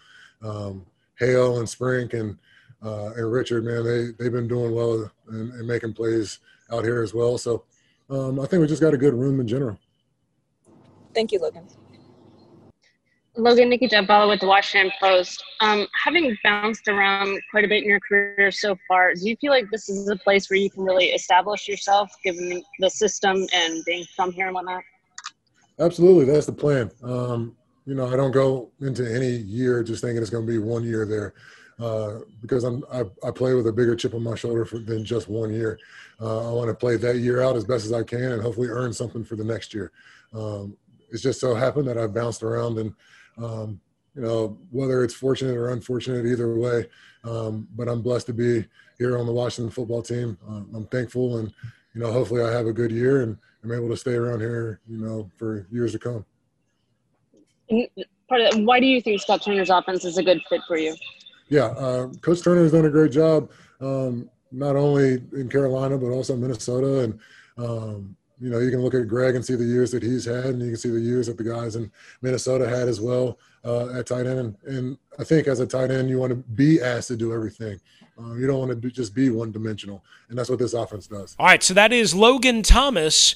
um, 0.43 0.85
Hale 1.19 1.59
and 1.59 1.67
Sprink 1.67 2.13
and 2.13 2.37
uh, 2.83 3.11
and 3.15 3.31
Richard, 3.31 3.65
man, 3.65 3.83
they 3.83 4.11
they've 4.17 4.31
been 4.31 4.47
doing 4.47 4.73
well 4.73 5.09
and, 5.29 5.51
and 5.53 5.67
making 5.67 5.93
plays 5.93 6.39
out 6.71 6.83
here 6.83 7.01
as 7.01 7.13
well. 7.13 7.37
So 7.37 7.63
um, 8.09 8.39
I 8.39 8.45
think 8.45 8.61
we 8.61 8.67
just 8.67 8.81
got 8.81 8.93
a 8.93 8.97
good 8.97 9.13
room 9.13 9.39
in 9.39 9.47
general. 9.47 9.79
Thank 11.13 11.31
you, 11.31 11.39
Logan. 11.39 11.67
Logan 13.35 13.69
Nicki 13.69 13.87
Jhabvala 13.87 14.27
with 14.29 14.39
the 14.39 14.47
Washington 14.47 14.91
Post. 14.99 15.43
Um, 15.61 15.87
having 16.03 16.35
bounced 16.43 16.87
around 16.87 17.39
quite 17.51 17.65
a 17.65 17.67
bit 17.67 17.83
in 17.83 17.89
your 17.89 17.99
career 17.99 18.51
so 18.51 18.75
far, 18.87 19.13
do 19.13 19.29
you 19.29 19.35
feel 19.37 19.51
like 19.51 19.65
this 19.71 19.89
is 19.89 20.09
a 20.09 20.15
place 20.15 20.49
where 20.49 20.57
you 20.57 20.69
can 20.69 20.83
really 20.83 21.07
establish 21.07 21.67
yourself, 21.67 22.11
given 22.23 22.63
the 22.79 22.89
system 22.89 23.45
and 23.53 23.83
being 23.85 24.05
from 24.15 24.31
here 24.31 24.47
and 24.47 24.55
whatnot? 24.55 24.83
Absolutely, 25.79 26.25
that's 26.25 26.45
the 26.45 26.51
plan. 26.51 26.89
Um, 27.03 27.56
you 27.87 27.95
know, 27.95 28.11
I 28.11 28.17
don't 28.17 28.31
go 28.31 28.69
into 28.81 29.09
any 29.09 29.29
year 29.29 29.81
just 29.81 30.03
thinking 30.03 30.21
it's 30.21 30.29
going 30.29 30.45
to 30.45 30.51
be 30.51 30.59
one 30.59 30.83
year 30.83 31.05
there. 31.05 31.33
Uh, 31.79 32.19
because 32.41 32.63
I'm, 32.63 32.83
I, 32.91 33.03
I, 33.25 33.29
play 33.29 33.53
with 33.53 33.67
a 33.67 33.71
bigger 33.71 33.95
chip 33.95 34.15
on 34.15 34.23
my 34.23 34.33
shoulder 34.33 34.65
for, 34.65 34.79
than 34.79 35.05
just 35.05 35.29
one 35.29 35.53
year. 35.53 35.79
Uh, 36.19 36.49
I 36.49 36.51
want 36.51 36.69
to 36.69 36.73
play 36.73 36.97
that 36.97 37.19
year 37.19 37.39
out 37.39 37.55
as 37.55 37.65
best 37.65 37.85
as 37.85 37.93
I 37.93 38.01
can 38.01 38.31
and 38.31 38.41
hopefully 38.41 38.67
earn 38.67 38.91
something 38.91 39.23
for 39.23 39.35
the 39.35 39.43
next 39.43 39.75
year. 39.75 39.91
Um, 40.33 40.75
it's 41.11 41.21
just 41.21 41.39
so 41.39 41.53
happened 41.53 41.87
that 41.87 41.97
I've 41.97 42.15
bounced 42.15 42.41
around 42.41 42.79
and, 42.79 42.95
um, 43.37 43.79
you 44.15 44.23
know, 44.23 44.57
whether 44.71 45.03
it's 45.03 45.13
fortunate 45.13 45.55
or 45.55 45.69
unfortunate, 45.69 46.25
either 46.25 46.57
way. 46.57 46.87
Um, 47.23 47.67
but 47.75 47.87
I'm 47.87 48.01
blessed 48.01 48.25
to 48.25 48.33
be 48.33 48.65
here 48.97 49.19
on 49.19 49.27
the 49.27 49.31
Washington 49.31 49.71
football 49.71 50.01
team. 50.01 50.35
Um, 50.47 50.71
I'm 50.73 50.87
thankful, 50.87 51.37
and 51.37 51.53
you 51.93 52.01
know, 52.01 52.11
hopefully, 52.11 52.41
I 52.43 52.51
have 52.51 52.65
a 52.65 52.73
good 52.73 52.91
year 52.91 53.21
and 53.21 53.37
I'm 53.63 53.71
able 53.71 53.89
to 53.89 53.97
stay 53.97 54.15
around 54.15 54.39
here, 54.39 54.81
you 54.87 54.97
know, 54.97 55.29
for 55.37 55.67
years 55.69 55.91
to 55.91 55.99
come. 55.99 56.25
Part 58.29 58.41
of 58.41 58.51
that, 58.51 58.63
why 58.63 58.79
do 58.79 58.85
you 58.85 59.01
think 59.01 59.21
Scott 59.21 59.43
Turner's 59.43 59.69
offense 59.69 60.05
is 60.05 60.17
a 60.17 60.23
good 60.23 60.41
fit 60.49 60.61
for 60.67 60.77
you? 60.77 60.95
Yeah, 61.49 61.65
uh, 61.65 62.07
Coach 62.21 62.43
Turner 62.43 62.63
has 62.63 62.71
done 62.71 62.85
a 62.85 62.89
great 62.89 63.11
job, 63.11 63.49
um, 63.79 64.29
not 64.51 64.75
only 64.75 65.21
in 65.33 65.49
Carolina 65.49 65.97
but 65.97 66.07
also 66.07 66.35
Minnesota, 66.35 66.99
and 67.01 67.19
um, 67.57 68.15
you 68.39 68.49
know, 68.49 68.59
you 68.59 68.69
can 68.69 68.81
look 68.81 68.93
at 68.93 69.07
Greg 69.07 69.35
and 69.35 69.43
see 69.43 69.55
the 69.55 69.63
years 69.63 69.91
that 69.91 70.03
he's 70.03 70.25
had, 70.25 70.45
and 70.45 70.61
you 70.61 70.69
can 70.69 70.77
see 70.77 70.89
the 70.89 70.99
years 70.99 71.27
that 71.27 71.37
the 71.37 71.43
guys 71.43 71.75
in 71.75 71.91
Minnesota 72.21 72.69
had 72.69 72.87
as 72.87 73.01
well 73.01 73.39
uh, 73.65 73.89
at 73.97 74.07
tight 74.07 74.27
end. 74.27 74.39
And, 74.39 74.55
and, 74.65 74.97
I 75.19 75.23
think 75.23 75.47
as 75.47 75.59
a 75.59 75.65
tight 75.65 75.89
end, 75.89 76.11
you 76.11 76.19
want 76.19 76.29
to 76.29 76.35
be 76.35 76.79
asked 76.79 77.07
to 77.07 77.17
do 77.17 77.33
everything. 77.33 77.79
Uh, 78.19 78.35
you 78.35 78.45
don't 78.45 78.59
want 78.59 78.69
to 78.69 78.75
be, 78.75 78.91
just 78.91 79.15
be 79.15 79.31
one 79.31 79.51
dimensional, 79.51 80.03
and 80.29 80.37
that's 80.37 80.47
what 80.47 80.59
this 80.59 80.75
offense 80.75 81.07
does. 81.07 81.35
All 81.39 81.47
right, 81.47 81.63
so 81.63 81.73
that 81.73 81.91
is 81.91 82.13
Logan 82.13 82.61
Thomas, 82.61 83.35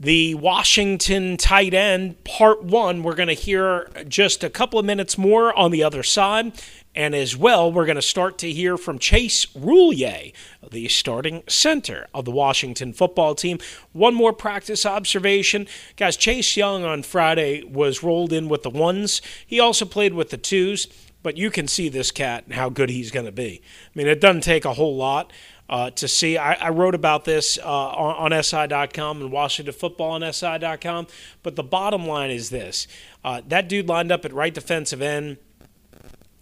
the 0.00 0.34
Washington 0.36 1.36
tight 1.36 1.74
end, 1.74 2.22
part 2.24 2.62
one. 2.62 3.02
We're 3.02 3.14
going 3.14 3.28
to 3.28 3.34
hear 3.34 3.90
just 4.06 4.44
a 4.44 4.50
couple 4.50 4.78
of 4.78 4.84
minutes 4.84 5.18
more 5.18 5.56
on 5.56 5.70
the 5.70 5.82
other 5.82 6.02
side. 6.02 6.52
And 6.94 7.14
as 7.14 7.36
well, 7.36 7.70
we're 7.70 7.86
going 7.86 7.96
to 7.96 8.02
start 8.02 8.38
to 8.38 8.50
hear 8.50 8.76
from 8.76 8.98
Chase 8.98 9.46
Roullier, 9.46 10.32
the 10.68 10.88
starting 10.88 11.42
center 11.48 12.08
of 12.12 12.24
the 12.24 12.30
Washington 12.30 12.92
football 12.92 13.34
team. 13.34 13.58
One 13.92 14.14
more 14.14 14.32
practice 14.32 14.84
observation. 14.84 15.68
Guys, 15.96 16.16
Chase 16.16 16.56
Young 16.56 16.84
on 16.84 17.02
Friday 17.02 17.62
was 17.62 18.02
rolled 18.02 18.32
in 18.32 18.48
with 18.48 18.62
the 18.62 18.70
ones. 18.70 19.22
He 19.46 19.60
also 19.60 19.84
played 19.84 20.14
with 20.14 20.30
the 20.30 20.38
twos, 20.38 20.88
but 21.22 21.36
you 21.36 21.50
can 21.50 21.68
see 21.68 21.88
this 21.88 22.10
cat 22.10 22.44
and 22.46 22.54
how 22.54 22.68
good 22.68 22.90
he's 22.90 23.10
going 23.10 23.26
to 23.26 23.32
be. 23.32 23.62
I 23.62 23.90
mean, 23.98 24.08
it 24.08 24.20
doesn't 24.20 24.42
take 24.42 24.64
a 24.64 24.74
whole 24.74 24.96
lot. 24.96 25.32
Uh, 25.68 25.90
to 25.90 26.08
see. 26.08 26.38
I, 26.38 26.54
I, 26.54 26.70
wrote 26.70 26.94
about 26.94 27.26
this 27.26 27.58
uh, 27.58 27.68
on, 27.68 28.32
on, 28.32 28.42
SI.com 28.42 29.20
and 29.20 29.30
Washington 29.30 29.74
Football 29.74 30.22
on 30.22 30.32
SI.com. 30.32 31.08
But 31.42 31.56
the 31.56 31.62
bottom 31.62 32.06
line 32.06 32.30
is 32.30 32.48
this 32.48 32.88
uh, 33.22 33.42
that 33.48 33.68
dude 33.68 33.86
lined 33.86 34.10
up 34.10 34.24
at 34.24 34.32
right 34.32 34.54
defensive 34.54 35.02
end 35.02 35.36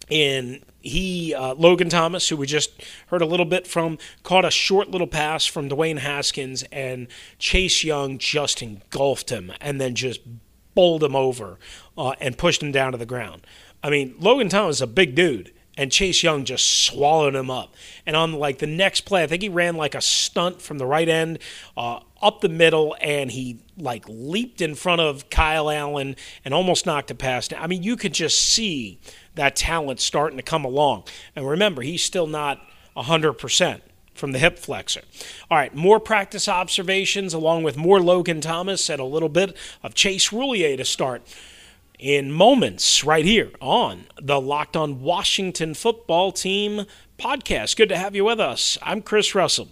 and 0.09 0.63
he 0.81 1.33
uh, 1.33 1.53
Logan 1.55 1.89
Thomas, 1.89 2.29
who 2.29 2.37
we 2.37 2.47
just 2.47 2.71
heard 3.07 3.21
a 3.21 3.25
little 3.25 3.45
bit 3.45 3.67
from, 3.67 3.97
caught 4.23 4.45
a 4.45 4.51
short 4.51 4.89
little 4.89 5.07
pass 5.07 5.45
from 5.45 5.69
Dwayne 5.69 5.99
Haskins, 5.99 6.63
and 6.71 7.07
Chase 7.39 7.83
Young 7.83 8.17
just 8.17 8.61
engulfed 8.61 9.29
him 9.29 9.51
and 9.59 9.81
then 9.81 9.95
just 9.95 10.21
bowled 10.73 11.03
him 11.03 11.15
over 11.15 11.57
uh, 11.97 12.13
and 12.21 12.37
pushed 12.37 12.63
him 12.63 12.71
down 12.71 12.91
to 12.93 12.97
the 12.97 13.05
ground. 13.05 13.45
I 13.83 13.89
mean, 13.89 14.15
Logan 14.19 14.49
Thomas 14.49 14.77
is 14.77 14.81
a 14.81 14.87
big 14.87 15.15
dude, 15.15 15.51
and 15.77 15.91
Chase 15.91 16.23
Young 16.23 16.43
just 16.43 16.85
swallowed 16.85 17.35
him 17.35 17.51
up. 17.51 17.75
And 18.05 18.15
on 18.15 18.33
like 18.33 18.57
the 18.57 18.67
next 18.67 19.01
play, 19.01 19.23
I 19.23 19.27
think 19.27 19.43
he 19.43 19.49
ran 19.49 19.77
like 19.77 19.93
a 19.93 20.01
stunt 20.01 20.61
from 20.61 20.79
the 20.79 20.85
right 20.87 21.07
end 21.07 21.39
uh, 21.77 21.99
up 22.21 22.41
the 22.41 22.49
middle, 22.49 22.97
and 22.99 23.31
he 23.31 23.59
like 23.77 24.03
leaped 24.09 24.59
in 24.59 24.73
front 24.73 25.01
of 25.01 25.29
Kyle 25.29 25.69
Allen 25.69 26.15
and 26.43 26.53
almost 26.53 26.87
knocked 26.87 27.11
it 27.11 27.19
past. 27.19 27.53
I 27.53 27.67
mean, 27.67 27.83
you 27.83 27.95
could 27.95 28.13
just 28.13 28.39
see 28.39 28.99
that 29.35 29.55
talent 29.55 29.99
starting 29.99 30.37
to 30.37 30.43
come 30.43 30.65
along. 30.65 31.03
And 31.35 31.47
remember, 31.47 31.83
he's 31.83 32.03
still 32.03 32.27
not 32.27 32.59
100% 32.97 33.81
from 34.15 34.31
the 34.31 34.39
hip 34.39 34.57
flexor. 34.57 35.01
All 35.51 35.57
right, 35.57 35.75
more 35.75 35.99
practice 35.99 36.49
observations 36.49 37.35
along 37.35 37.61
with 37.61 37.77
more 37.77 38.01
Logan 38.01 38.41
Thomas 38.41 38.89
and 38.89 38.99
a 38.99 39.05
little 39.05 39.29
bit 39.29 39.55
of 39.83 39.93
Chase 39.93 40.29
Roullier 40.29 40.75
to 40.77 40.85
start 40.85 41.21
in 41.99 42.31
moments 42.31 43.03
right 43.03 43.25
here 43.25 43.51
on 43.59 44.05
the 44.21 44.39
Locked 44.39 44.77
On 44.77 45.01
Washington 45.01 45.73
Football 45.73 46.31
Team 46.31 46.85
podcast. 47.17 47.75
Good 47.75 47.89
to 47.89 47.97
have 47.97 48.15
you 48.15 48.25
with 48.25 48.39
us. 48.39 48.77
I'm 48.83 49.01
Chris 49.01 49.33
Russell. 49.33 49.69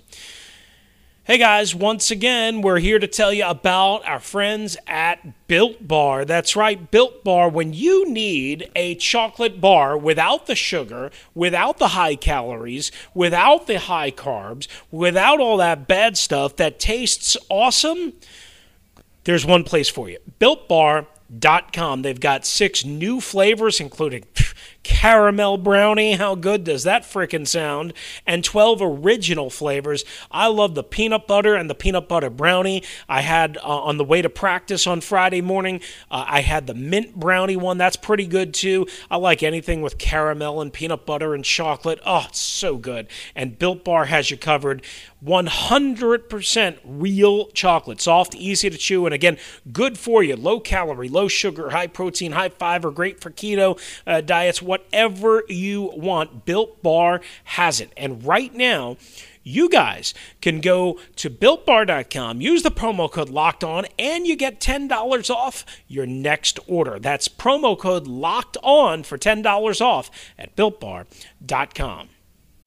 Hey 1.25 1.38
guys, 1.39 1.74
once 1.74 2.12
again, 2.12 2.62
we're 2.62 2.79
here 2.79 3.00
to 3.00 3.08
tell 3.08 3.34
you 3.34 3.46
about 3.46 4.08
our 4.08 4.20
friends 4.20 4.77
at 4.86 5.48
Built 5.48 5.88
Bar. 5.88 6.24
That's 6.24 6.55
right, 6.55 6.91
Built 6.91 7.24
Bar. 7.24 7.50
When 7.50 7.74
you 7.74 8.08
need 8.10 8.70
a 8.75 8.96
chocolate 8.96 9.60
bar 9.60 9.98
without 9.98 10.46
the 10.46 10.55
sugar, 10.55 11.10
without 11.34 11.79
the 11.79 11.89
high 11.89 12.15
calories, 12.15 12.91
without 13.15 13.65
the 13.65 13.79
high 13.79 14.12
carbs, 14.12 14.67
without 14.91 15.39
all 15.39 15.58
that 15.58 15.88
bad 15.88 16.15
stuff 16.15 16.55
that 16.58 16.79
tastes 16.79 17.38
awesome, 17.50 18.13
there's 19.24 19.48
one 19.48 19.63
place 19.63 19.89
for 19.89 20.10
you. 20.10 20.20
Built 20.38 20.67
Bar 20.67 21.08
Com. 21.74 22.01
They've 22.01 22.20
got 22.20 22.46
six 22.46 22.86
new 22.86 23.20
flavors, 23.20 23.79
including 23.79 24.25
caramel 24.85 25.57
brownie. 25.57 26.13
How 26.13 26.35
good 26.35 26.63
does 26.63 26.83
that 26.83 27.01
frickin' 27.01 27.47
sound? 27.47 27.91
And 28.27 28.43
12 28.43 28.81
original 28.83 29.49
flavors. 29.49 30.05
I 30.29 30.45
love 30.45 30.75
the 30.75 30.83
peanut 30.83 31.25
butter 31.25 31.55
and 31.55 31.67
the 31.67 31.73
peanut 31.73 32.07
butter 32.07 32.29
brownie. 32.29 32.83
I 33.09 33.21
had 33.21 33.57
uh, 33.57 33.61
on 33.61 33.97
the 33.97 34.03
way 34.03 34.21
to 34.21 34.29
practice 34.29 34.85
on 34.85 35.01
Friday 35.01 35.41
morning, 35.41 35.81
uh, 36.11 36.25
I 36.27 36.41
had 36.41 36.67
the 36.67 36.75
mint 36.75 37.15
brownie 37.15 37.57
one. 37.57 37.79
That's 37.79 37.95
pretty 37.95 38.27
good 38.27 38.53
too. 38.53 38.85
I 39.09 39.17
like 39.17 39.41
anything 39.41 39.81
with 39.81 39.97
caramel 39.97 40.61
and 40.61 40.71
peanut 40.71 41.07
butter 41.07 41.33
and 41.33 41.43
chocolate. 41.43 41.99
Oh, 42.05 42.25
it's 42.29 42.39
so 42.39 42.77
good. 42.77 43.07
And 43.33 43.57
Built 43.57 43.83
Bar 43.83 44.05
has 44.05 44.29
you 44.29 44.37
covered. 44.37 44.83
100% 45.25 46.77
real 46.85 47.47
chocolate. 47.47 47.99
Soft, 47.99 48.35
easy 48.35 48.69
to 48.69 48.77
chew, 48.77 49.05
and 49.05 49.13
again, 49.13 49.37
good 49.71 49.97
for 49.97 50.23
you. 50.23 50.35
Low 50.35 50.59
calorie, 50.59 51.09
low 51.09 51.27
sugar, 51.27 51.71
high 51.71 51.87
protein, 51.87 52.33
high 52.33 52.49
fiber, 52.49 52.91
great 52.91 53.19
for 53.19 53.31
keto 53.31 53.79
uh, 54.05 54.21
diets, 54.21 54.61
whatever 54.75 55.44
you 55.48 55.91
want. 55.96 56.44
Built 56.44 56.84
Bar 56.84 57.22
has 57.46 57.79
it. 57.79 57.91
And 57.96 58.24
right 58.25 58.53
now, 58.53 58.98
you 59.41 59.70
guys 59.70 60.13
can 60.41 60.60
go 60.60 61.00
to 61.15 61.29
builtbar.com, 61.29 62.41
use 62.41 62.63
the 62.63 62.72
promo 62.72 63.10
code 63.10 63.29
locked 63.29 63.63
on, 63.63 63.86
and 63.98 64.27
you 64.27 64.36
get 64.36 64.60
$10 64.60 65.29
off 65.29 65.65
your 65.88 66.05
next 66.05 66.60
order. 66.67 67.00
That's 67.00 67.29
promo 67.29 67.77
code 67.77 68.08
locked 68.08 68.58
on 68.63 69.03
for 69.03 69.17
$10 69.17 69.82
off 69.82 70.12
at 70.38 70.55
builtbar.com. 70.58 72.10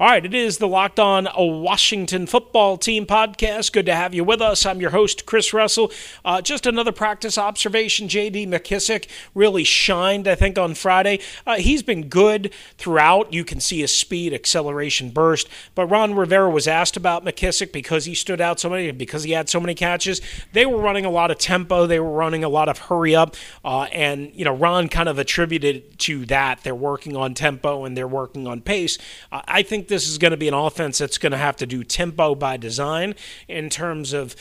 All 0.00 0.08
right, 0.08 0.26
it 0.26 0.34
is 0.34 0.58
the 0.58 0.66
Locked 0.66 0.98
On 0.98 1.28
Washington 1.36 2.26
Football 2.26 2.78
Team 2.78 3.06
podcast. 3.06 3.72
Good 3.72 3.86
to 3.86 3.94
have 3.94 4.12
you 4.12 4.24
with 4.24 4.42
us. 4.42 4.66
I'm 4.66 4.80
your 4.80 4.90
host, 4.90 5.24
Chris 5.24 5.52
Russell. 5.52 5.92
Uh, 6.24 6.40
just 6.40 6.66
another 6.66 6.90
practice 6.90 7.38
observation. 7.38 8.08
J.D. 8.08 8.48
McKissick 8.48 9.06
really 9.36 9.62
shined, 9.62 10.26
I 10.26 10.34
think, 10.34 10.58
on 10.58 10.74
Friday. 10.74 11.20
Uh, 11.46 11.58
he's 11.58 11.84
been 11.84 12.08
good 12.08 12.52
throughout. 12.76 13.32
You 13.32 13.44
can 13.44 13.60
see 13.60 13.82
his 13.82 13.94
speed, 13.94 14.34
acceleration, 14.34 15.10
burst. 15.10 15.48
But 15.76 15.86
Ron 15.86 16.14
Rivera 16.14 16.50
was 16.50 16.66
asked 16.66 16.96
about 16.96 17.24
McKissick 17.24 17.70
because 17.70 18.04
he 18.04 18.16
stood 18.16 18.40
out 18.40 18.58
so 18.58 18.68
many, 18.68 18.90
because 18.90 19.22
he 19.22 19.30
had 19.30 19.48
so 19.48 19.60
many 19.60 19.76
catches. 19.76 20.20
They 20.52 20.66
were 20.66 20.78
running 20.78 21.04
a 21.04 21.10
lot 21.10 21.30
of 21.30 21.38
tempo. 21.38 21.86
They 21.86 22.00
were 22.00 22.10
running 22.10 22.42
a 22.42 22.48
lot 22.48 22.68
of 22.68 22.78
hurry 22.78 23.14
up. 23.14 23.36
Uh, 23.64 23.82
and, 23.92 24.34
you 24.34 24.44
know, 24.44 24.56
Ron 24.56 24.88
kind 24.88 25.08
of 25.08 25.20
attributed 25.20 26.00
to 26.00 26.26
that. 26.26 26.64
They're 26.64 26.74
working 26.74 27.16
on 27.16 27.34
tempo 27.34 27.84
and 27.84 27.96
they're 27.96 28.08
working 28.08 28.48
on 28.48 28.60
pace. 28.60 28.98
Uh, 29.30 29.42
I 29.46 29.62
think 29.62 29.83
think 29.84 29.90
this 29.90 30.08
is 30.08 30.16
going 30.16 30.30
to 30.30 30.36
be 30.38 30.48
an 30.48 30.54
offense 30.54 30.96
that's 30.96 31.18
going 31.18 31.32
to 31.32 31.38
have 31.38 31.56
to 31.56 31.66
do 31.66 31.84
tempo 31.84 32.34
by 32.34 32.56
design 32.56 33.14
in 33.48 33.68
terms 33.68 34.14
of 34.14 34.34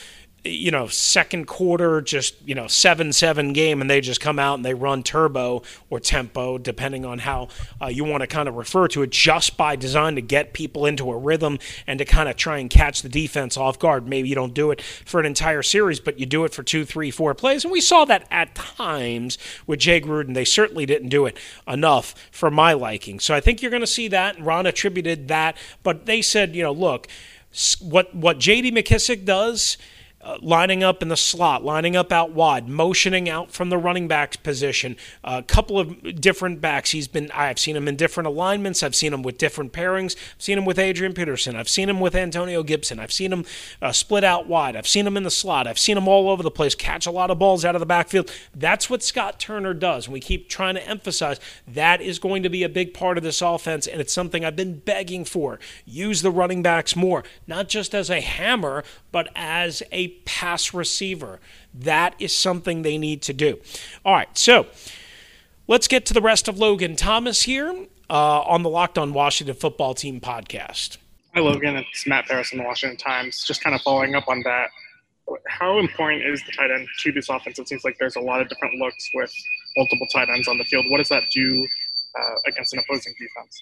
you 0.45 0.71
know, 0.71 0.87
second 0.87 1.47
quarter, 1.47 2.01
just, 2.01 2.35
you 2.45 2.53
know, 2.53 2.67
7 2.67 3.13
7 3.13 3.53
game, 3.53 3.79
and 3.79 3.89
they 3.89 4.01
just 4.01 4.19
come 4.19 4.39
out 4.39 4.55
and 4.55 4.65
they 4.65 4.73
run 4.73 5.01
turbo 5.01 5.63
or 5.89 5.99
tempo, 5.99 6.57
depending 6.57 7.05
on 7.05 7.19
how 7.19 7.47
uh, 7.81 7.87
you 7.87 8.03
want 8.03 8.21
to 8.21 8.27
kind 8.27 8.49
of 8.49 8.55
refer 8.55 8.87
to 8.89 9.03
it, 9.03 9.09
just 9.09 9.55
by 9.55 9.75
design 9.75 10.15
to 10.15 10.21
get 10.21 10.53
people 10.53 10.85
into 10.85 11.09
a 11.11 11.17
rhythm 11.17 11.59
and 11.87 11.97
to 11.99 12.05
kind 12.05 12.27
of 12.27 12.35
try 12.35 12.57
and 12.57 12.69
catch 12.69 13.01
the 13.01 13.09
defense 13.09 13.55
off 13.55 13.79
guard. 13.79 14.07
Maybe 14.07 14.27
you 14.27 14.35
don't 14.35 14.53
do 14.53 14.71
it 14.71 14.81
for 14.81 15.19
an 15.19 15.25
entire 15.25 15.63
series, 15.63 16.01
but 16.01 16.19
you 16.19 16.25
do 16.25 16.43
it 16.43 16.53
for 16.53 16.63
two, 16.63 16.83
three, 16.83 17.09
four 17.09 17.33
plays. 17.33 17.63
And 17.63 17.71
we 17.71 17.81
saw 17.81 18.03
that 18.05 18.27
at 18.29 18.53
times 18.53 19.37
with 19.65 19.79
Jay 19.79 20.01
Gruden. 20.01 20.33
They 20.33 20.45
certainly 20.45 20.85
didn't 20.85 21.09
do 21.09 21.25
it 21.25 21.37
enough 21.67 22.15
for 22.31 22.51
my 22.51 22.73
liking. 22.73 23.19
So 23.21 23.33
I 23.33 23.39
think 23.39 23.61
you're 23.61 23.71
going 23.71 23.81
to 23.81 23.87
see 23.87 24.09
that. 24.09 24.39
Ron 24.41 24.65
attributed 24.65 25.29
that, 25.29 25.55
but 25.83 26.05
they 26.05 26.21
said, 26.21 26.53
you 26.53 26.63
know, 26.63 26.73
look, 26.73 27.07
what 27.79 28.15
what 28.15 28.39
J.D. 28.39 28.71
McKissick 28.71 29.25
does 29.25 29.77
uh, 30.23 30.37
lining 30.41 30.83
up 30.83 31.01
in 31.01 31.09
the 31.09 31.17
slot, 31.17 31.63
lining 31.63 31.95
up 31.95 32.11
out 32.11 32.31
wide, 32.31 32.69
motioning 32.69 33.27
out 33.27 33.51
from 33.51 33.69
the 33.69 33.77
running 33.77 34.07
back 34.07 34.41
position. 34.41 34.95
A 35.23 35.43
couple 35.43 35.77
of 35.77 36.21
different 36.21 36.61
backs. 36.61 36.91
He's 36.91 37.07
been. 37.07 37.29
I've 37.31 37.59
seen 37.59 37.75
him 37.75 37.87
in 37.87 37.97
different 37.97 38.27
alignments. 38.27 38.83
I've 38.83 38.95
seen 38.95 39.13
him 39.13 39.21
with 39.21 39.37
different 39.37 39.73
pairings. 39.73 40.15
I've 40.15 40.41
seen 40.41 40.57
him 40.57 40.65
with 40.65 40.79
Adrian 40.79 41.13
Peterson. 41.13 41.55
I've 41.55 41.67
seen 41.67 41.89
him 41.89 41.99
with 41.99 42.15
Antonio 42.15 42.63
Gibson. 42.63 42.99
I've 42.99 43.11
seen 43.11 43.33
him 43.33 43.45
uh, 43.81 43.91
split 43.91 44.23
out 44.23 44.47
wide. 44.47 44.75
I've 44.75 44.87
seen 44.87 45.05
him 45.05 45.17
in 45.17 45.23
the 45.23 45.31
slot. 45.31 45.67
I've 45.67 45.79
seen 45.79 45.97
him 45.97 46.07
all 46.07 46.29
over 46.29 46.41
the 46.41 46.51
place, 46.51 46.73
catch 46.73 47.05
a 47.05 47.11
lot 47.11 47.29
of 47.29 47.37
balls 47.37 47.65
out 47.65 47.75
of 47.75 47.79
the 47.79 47.85
backfield. 47.85 48.31
That's 48.55 48.89
what 48.89 49.03
Scott 49.03 49.39
Turner 49.39 49.73
does. 49.73 50.05
And 50.05 50.13
we 50.13 50.19
keep 50.21 50.47
trying 50.47 50.75
to 50.75 50.87
emphasize 50.87 51.39
that 51.67 52.01
is 52.01 52.19
going 52.19 52.43
to 52.43 52.49
be 52.49 52.63
a 52.63 52.69
big 52.69 52.93
part 52.93 53.17
of 53.17 53.23
this 53.23 53.41
offense, 53.41 53.87
and 53.87 53.99
it's 53.99 54.13
something 54.13 54.45
I've 54.45 54.55
been 54.55 54.79
begging 54.79 55.25
for. 55.25 55.59
Use 55.85 56.21
the 56.21 56.31
running 56.31 56.63
backs 56.63 56.95
more, 56.95 57.23
not 57.45 57.67
just 57.67 57.93
as 57.93 58.09
a 58.09 58.21
hammer, 58.21 58.83
but 59.11 59.29
as 59.35 59.83
a 59.91 60.12
pass 60.25 60.73
receiver. 60.73 61.39
That 61.73 62.15
is 62.19 62.35
something 62.35 62.81
they 62.81 62.97
need 62.97 63.21
to 63.23 63.33
do. 63.33 63.59
All 64.05 64.13
right, 64.13 64.35
so 64.37 64.67
let's 65.67 65.87
get 65.87 66.05
to 66.07 66.13
the 66.13 66.21
rest 66.21 66.47
of 66.47 66.57
Logan 66.57 66.95
Thomas 66.95 67.43
here 67.43 67.87
uh, 68.09 68.41
on 68.41 68.63
the 68.63 68.69
Locked 68.69 68.97
On 68.97 69.13
Washington 69.13 69.55
Football 69.55 69.93
Team 69.93 70.19
podcast. 70.19 70.97
Hi, 71.33 71.41
Logan. 71.41 71.77
It's 71.77 72.05
Matt 72.05 72.27
Paras 72.27 72.49
from 72.49 72.59
the 72.59 72.65
Washington 72.65 72.97
Times. 72.97 73.43
Just 73.45 73.63
kind 73.63 73.75
of 73.75 73.81
following 73.81 74.13
up 74.13 74.27
on 74.27 74.41
that. 74.43 74.69
How 75.47 75.79
important 75.79 76.23
is 76.23 76.43
the 76.45 76.51
tight 76.51 76.69
end 76.69 76.87
to 76.99 77.11
this 77.11 77.29
offense? 77.29 77.57
It 77.57 77.67
seems 77.67 77.83
like 77.83 77.97
there's 77.97 78.17
a 78.17 78.21
lot 78.21 78.41
of 78.41 78.49
different 78.49 78.75
looks 78.75 79.09
with 79.15 79.33
multiple 79.77 80.05
tight 80.13 80.29
ends 80.29 80.47
on 80.47 80.57
the 80.57 80.63
field. 80.65 80.85
What 80.89 80.97
does 80.97 81.09
that 81.09 81.23
do 81.31 81.67
uh, 82.19 82.35
against 82.45 82.73
an 82.73 82.79
opposing 82.79 83.13
defense? 83.13 83.61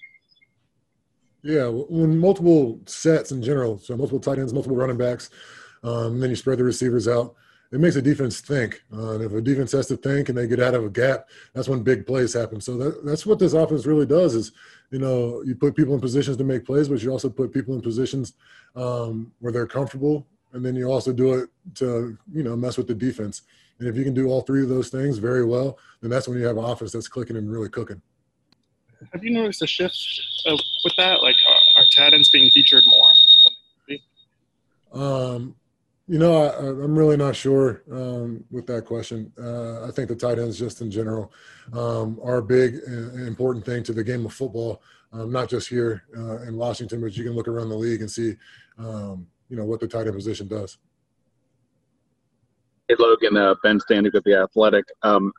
Yeah, 1.43 1.67
when 1.67 2.19
multiple 2.19 2.79
sets 2.85 3.31
in 3.31 3.41
general, 3.41 3.77
so 3.79 3.95
multiple 3.95 4.19
tight 4.19 4.37
ends, 4.37 4.53
multiple 4.53 4.77
running 4.77 4.97
backs, 4.97 5.29
um, 5.83 6.13
and 6.13 6.23
then 6.23 6.29
you 6.29 6.35
spread 6.35 6.59
the 6.59 6.63
receivers 6.63 7.07
out. 7.07 7.35
It 7.71 7.79
makes 7.79 7.95
a 7.95 8.01
defense 8.01 8.41
think. 8.41 8.83
Uh, 8.91 9.11
and 9.11 9.23
if 9.23 9.31
a 9.31 9.41
defense 9.41 9.71
has 9.71 9.87
to 9.87 9.95
think 9.95 10.27
and 10.27 10.37
they 10.37 10.45
get 10.45 10.59
out 10.59 10.73
of 10.73 10.83
a 10.83 10.89
gap, 10.89 11.29
that's 11.53 11.69
when 11.69 11.83
big 11.83 12.05
plays 12.05 12.33
happen. 12.33 12.59
So 12.59 12.75
that, 12.77 13.05
that's 13.05 13.25
what 13.25 13.39
this 13.39 13.53
offense 13.53 13.85
really 13.85 14.05
does 14.05 14.35
is, 14.35 14.51
you 14.89 14.99
know, 14.99 15.41
you 15.43 15.55
put 15.55 15.75
people 15.75 15.93
in 15.93 16.01
positions 16.01 16.35
to 16.37 16.43
make 16.43 16.65
plays, 16.65 16.89
but 16.89 17.01
you 17.01 17.11
also 17.11 17.29
put 17.29 17.53
people 17.53 17.73
in 17.73 17.81
positions 17.81 18.33
um, 18.75 19.31
where 19.39 19.53
they're 19.53 19.67
comfortable. 19.67 20.27
And 20.51 20.65
then 20.65 20.75
you 20.75 20.91
also 20.91 21.13
do 21.13 21.33
it 21.35 21.49
to, 21.75 22.17
you 22.33 22.43
know, 22.43 22.57
mess 22.57 22.75
with 22.75 22.87
the 22.87 22.93
defense. 22.93 23.43
And 23.79 23.87
if 23.87 23.95
you 23.95 24.03
can 24.03 24.13
do 24.13 24.27
all 24.27 24.41
three 24.41 24.63
of 24.63 24.69
those 24.69 24.89
things 24.89 25.17
very 25.17 25.45
well, 25.45 25.79
then 26.01 26.11
that's 26.11 26.27
when 26.27 26.37
you 26.37 26.45
have 26.45 26.57
an 26.57 26.65
offense 26.65 26.91
that's 26.91 27.07
clicking 27.07 27.37
and 27.37 27.49
really 27.49 27.69
cooking. 27.69 28.01
Have 29.13 29.23
you 29.23 29.31
noticed 29.31 29.61
a 29.61 29.67
shift 29.67 29.97
uh, 30.45 30.57
with 30.83 30.95
that? 30.97 31.23
Like, 31.23 31.37
are, 31.47 31.81
are 31.81 31.85
tight 31.95 32.13
ends 32.13 32.29
being 32.29 32.49
featured 32.51 32.83
more? 32.85 33.11
Um, 34.93 35.55
you 36.07 36.17
know, 36.19 36.43
I, 36.43 36.57
am 36.59 36.97
really 36.97 37.17
not 37.17 37.35
sure 37.35 37.83
um, 37.91 38.43
with 38.51 38.65
that 38.67 38.85
question. 38.85 39.31
Uh, 39.41 39.87
I 39.87 39.91
think 39.91 40.09
the 40.09 40.15
tight 40.15 40.39
ends, 40.39 40.57
just 40.57 40.81
in 40.81 40.91
general, 40.91 41.31
um, 41.73 42.19
are 42.23 42.37
a 42.37 42.43
big 42.43 42.75
and 42.85 43.27
important 43.27 43.65
thing 43.65 43.83
to 43.83 43.93
the 43.93 44.03
game 44.03 44.25
of 44.25 44.33
football. 44.33 44.81
Um, 45.13 45.31
not 45.31 45.49
just 45.49 45.67
here 45.67 46.03
uh, 46.17 46.41
in 46.43 46.55
Washington, 46.55 47.01
but 47.01 47.15
you 47.15 47.23
can 47.23 47.33
look 47.33 47.47
around 47.47 47.69
the 47.69 47.75
league 47.75 48.01
and 48.01 48.09
see, 48.09 48.35
um, 48.77 49.27
you 49.49 49.57
know, 49.57 49.65
what 49.65 49.79
the 49.79 49.87
tight 49.87 50.07
end 50.07 50.15
position 50.15 50.47
does. 50.47 50.77
Hey, 52.87 52.95
Logan, 52.97 53.37
uh, 53.37 53.55
Ben 53.61 53.79
Standig 53.79 54.13
with 54.13 54.23
the 54.23 54.35
Athletic. 54.35 54.85
Um, 55.03 55.33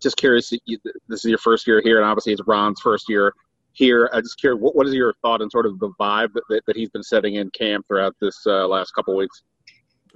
just 0.00 0.16
curious, 0.16 0.52
you, 0.64 0.78
this 1.08 1.24
is 1.24 1.28
your 1.28 1.38
first 1.38 1.66
year 1.66 1.80
here, 1.82 1.98
and 1.98 2.06
obviously 2.06 2.32
it's 2.32 2.42
Ron's 2.46 2.80
first 2.80 3.08
year 3.08 3.32
here. 3.72 4.08
I'm 4.12 4.22
just 4.22 4.38
curious, 4.38 4.60
what, 4.60 4.76
what 4.76 4.86
is 4.86 4.94
your 4.94 5.14
thought 5.22 5.42
on 5.42 5.50
sort 5.50 5.66
of 5.66 5.78
the 5.78 5.90
vibe 6.00 6.32
that, 6.34 6.42
that, 6.48 6.62
that 6.66 6.76
he's 6.76 6.90
been 6.90 7.02
setting 7.02 7.34
in 7.34 7.50
camp 7.50 7.86
throughout 7.88 8.14
this 8.20 8.46
uh, 8.46 8.66
last 8.66 8.92
couple 8.92 9.16
weeks? 9.16 9.42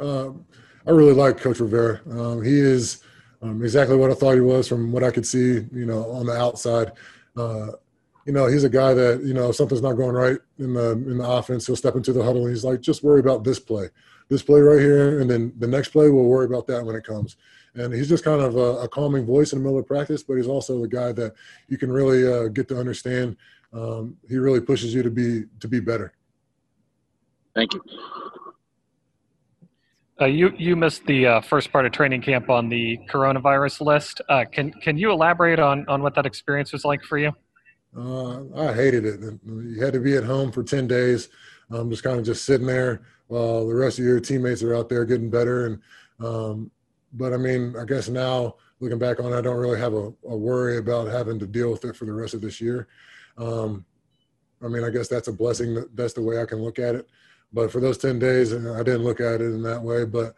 Um, 0.00 0.44
I 0.86 0.90
really 0.90 1.12
like 1.12 1.38
Coach 1.38 1.60
Rivera. 1.60 2.00
Um, 2.10 2.42
he 2.42 2.58
is 2.58 3.02
um, 3.42 3.62
exactly 3.62 3.96
what 3.96 4.10
I 4.10 4.14
thought 4.14 4.34
he 4.34 4.40
was 4.40 4.68
from 4.68 4.92
what 4.92 5.04
I 5.04 5.10
could 5.10 5.26
see, 5.26 5.66
you 5.72 5.86
know, 5.86 6.10
on 6.10 6.26
the 6.26 6.32
outside. 6.32 6.92
Uh, 7.36 7.68
you 8.26 8.32
know, 8.32 8.46
he's 8.46 8.64
a 8.64 8.68
guy 8.68 8.94
that 8.94 9.22
you 9.24 9.34
know 9.34 9.50
if 9.50 9.56
something's 9.56 9.82
not 9.82 9.94
going 9.94 10.14
right 10.14 10.38
in 10.58 10.74
the 10.74 10.92
in 10.92 11.18
the 11.18 11.28
offense, 11.28 11.66
he'll 11.66 11.76
step 11.76 11.96
into 11.96 12.12
the 12.12 12.22
huddle 12.22 12.42
and 12.42 12.50
he's 12.50 12.64
like, 12.64 12.80
just 12.80 13.02
worry 13.02 13.20
about 13.20 13.44
this 13.44 13.58
play, 13.58 13.88
this 14.28 14.42
play 14.42 14.60
right 14.60 14.80
here, 14.80 15.20
and 15.20 15.30
then 15.30 15.52
the 15.58 15.66
next 15.66 15.88
play 15.88 16.10
we'll 16.10 16.24
worry 16.24 16.46
about 16.46 16.66
that 16.66 16.84
when 16.84 16.96
it 16.96 17.04
comes. 17.04 17.36
And 17.74 17.94
he's 17.94 18.08
just 18.08 18.24
kind 18.24 18.40
of 18.40 18.56
a, 18.56 18.82
a 18.82 18.88
calming 18.88 19.24
voice 19.24 19.52
in 19.52 19.58
the 19.58 19.64
middle 19.64 19.78
of 19.78 19.86
practice, 19.86 20.22
but 20.22 20.34
he's 20.34 20.48
also 20.48 20.80
the 20.80 20.88
guy 20.88 21.12
that 21.12 21.34
you 21.68 21.78
can 21.78 21.90
really 21.90 22.26
uh, 22.26 22.48
get 22.48 22.68
to 22.68 22.78
understand. 22.78 23.36
Um, 23.72 24.16
he 24.28 24.38
really 24.38 24.60
pushes 24.60 24.92
you 24.92 25.02
to 25.02 25.10
be 25.10 25.44
to 25.60 25.68
be 25.68 25.80
better. 25.80 26.12
Thank 27.54 27.74
you. 27.74 27.82
Uh, 30.20 30.26
you 30.26 30.52
you 30.58 30.76
missed 30.76 31.06
the 31.06 31.26
uh, 31.26 31.40
first 31.40 31.72
part 31.72 31.86
of 31.86 31.92
training 31.92 32.20
camp 32.20 32.50
on 32.50 32.68
the 32.68 32.98
coronavirus 33.08 33.80
list. 33.80 34.20
Uh, 34.28 34.44
can 34.52 34.70
can 34.72 34.98
you 34.98 35.10
elaborate 35.10 35.58
on 35.58 35.88
on 35.88 36.02
what 36.02 36.14
that 36.14 36.26
experience 36.26 36.72
was 36.72 36.84
like 36.84 37.02
for 37.02 37.16
you? 37.16 37.32
Uh, 37.96 38.42
I 38.54 38.74
hated 38.74 39.06
it. 39.06 39.20
You 39.46 39.82
had 39.82 39.94
to 39.94 40.00
be 40.00 40.16
at 40.16 40.24
home 40.24 40.52
for 40.52 40.62
ten 40.62 40.86
days, 40.86 41.30
um, 41.70 41.90
just 41.90 42.02
kind 42.02 42.18
of 42.18 42.26
just 42.26 42.44
sitting 42.44 42.66
there 42.66 43.02
while 43.28 43.66
the 43.66 43.74
rest 43.74 43.98
of 43.98 44.04
your 44.04 44.20
teammates 44.20 44.62
are 44.62 44.74
out 44.74 44.88
there 44.88 45.06
getting 45.06 45.30
better. 45.30 45.66
And 45.66 45.80
um, 46.20 46.70
but 47.14 47.32
I 47.32 47.38
mean, 47.38 47.74
I 47.78 47.84
guess 47.84 48.08
now 48.08 48.56
looking 48.78 48.98
back 48.98 49.20
on 49.20 49.32
it, 49.32 49.36
I 49.36 49.40
don't 49.40 49.56
really 49.56 49.80
have 49.80 49.94
a, 49.94 50.12
a 50.28 50.36
worry 50.36 50.76
about 50.76 51.08
having 51.08 51.38
to 51.38 51.46
deal 51.46 51.70
with 51.70 51.84
it 51.86 51.96
for 51.96 52.04
the 52.04 52.12
rest 52.12 52.34
of 52.34 52.42
this 52.42 52.60
year. 52.60 52.88
Um, 53.38 53.86
I 54.62 54.68
mean, 54.68 54.84
I 54.84 54.90
guess 54.90 55.08
that's 55.08 55.28
a 55.28 55.32
blessing. 55.32 55.82
That's 55.94 56.12
the 56.12 56.22
way 56.22 56.42
I 56.42 56.44
can 56.44 56.58
look 56.58 56.78
at 56.78 56.94
it. 56.94 57.08
But 57.52 57.72
for 57.72 57.80
those 57.80 57.98
10 57.98 58.18
days, 58.18 58.52
I 58.52 58.82
didn't 58.82 59.04
look 59.04 59.20
at 59.20 59.40
it 59.40 59.46
in 59.46 59.62
that 59.62 59.82
way. 59.82 60.04
But 60.04 60.34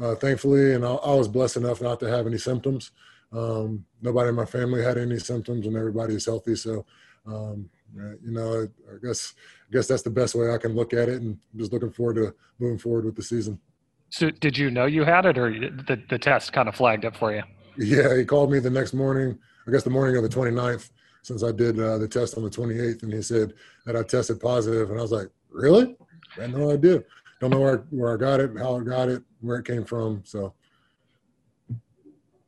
uh, 0.00 0.14
thankfully, 0.14 0.74
and 0.74 0.84
I, 0.84 0.94
I, 0.94 1.14
was 1.14 1.28
blessed 1.28 1.56
enough 1.56 1.80
not 1.80 2.00
to 2.00 2.08
have 2.08 2.26
any 2.26 2.38
symptoms. 2.38 2.90
Um, 3.32 3.84
nobody 4.00 4.30
in 4.30 4.34
my 4.34 4.44
family 4.44 4.82
had 4.82 4.98
any 4.98 5.18
symptoms, 5.18 5.66
and 5.66 5.76
everybody 5.76 6.14
is 6.14 6.26
healthy. 6.26 6.56
So, 6.56 6.84
um, 7.26 7.68
you 7.94 8.32
know, 8.32 8.62
I, 8.62 8.92
I, 8.94 8.98
guess 9.02 9.34
I 9.68 9.72
guess 9.72 9.86
that's 9.86 10.02
the 10.02 10.10
best 10.10 10.34
way 10.34 10.52
I 10.52 10.58
can 10.58 10.74
look 10.74 10.92
at 10.92 11.08
it, 11.08 11.20
and 11.20 11.38
just 11.56 11.72
looking 11.72 11.90
forward 11.90 12.16
to 12.16 12.34
moving 12.58 12.78
forward 12.78 13.04
with 13.04 13.16
the 13.16 13.22
season. 13.22 13.60
So, 14.10 14.30
did 14.30 14.56
you 14.56 14.70
know 14.70 14.86
you 14.86 15.04
had 15.04 15.26
it, 15.26 15.38
or 15.38 15.50
the 15.50 16.02
the 16.08 16.18
test 16.18 16.52
kind 16.52 16.68
of 16.68 16.74
flagged 16.74 17.04
up 17.04 17.16
for 17.16 17.34
you? 17.34 17.42
Yeah, 17.76 18.16
he 18.16 18.24
called 18.24 18.50
me 18.50 18.58
the 18.58 18.70
next 18.70 18.94
morning. 18.94 19.38
I 19.66 19.70
guess 19.70 19.84
the 19.84 19.90
morning 19.90 20.16
of 20.16 20.22
the 20.22 20.28
29th, 20.28 20.90
since 21.22 21.44
I 21.44 21.52
did 21.52 21.78
uh, 21.78 21.98
the 21.98 22.08
test 22.08 22.36
on 22.36 22.42
the 22.42 22.50
28th, 22.50 23.02
and 23.02 23.12
he 23.12 23.22
said 23.22 23.52
that 23.84 23.94
I 23.94 24.02
tested 24.02 24.40
positive, 24.40 24.90
and 24.90 24.98
I 24.98 25.02
was 25.02 25.12
like, 25.12 25.28
"Really?" 25.50 25.96
I 26.38 26.42
had 26.42 26.54
no 26.54 26.70
idea. 26.70 27.02
Don't 27.40 27.50
know 27.50 27.60
where 27.60 27.84
where 27.90 28.14
I 28.14 28.16
got 28.16 28.40
it, 28.40 28.50
how 28.58 28.78
I 28.78 28.82
got 28.82 29.08
it, 29.08 29.22
where 29.40 29.58
it 29.58 29.66
came 29.66 29.84
from. 29.84 30.22
So 30.24 30.54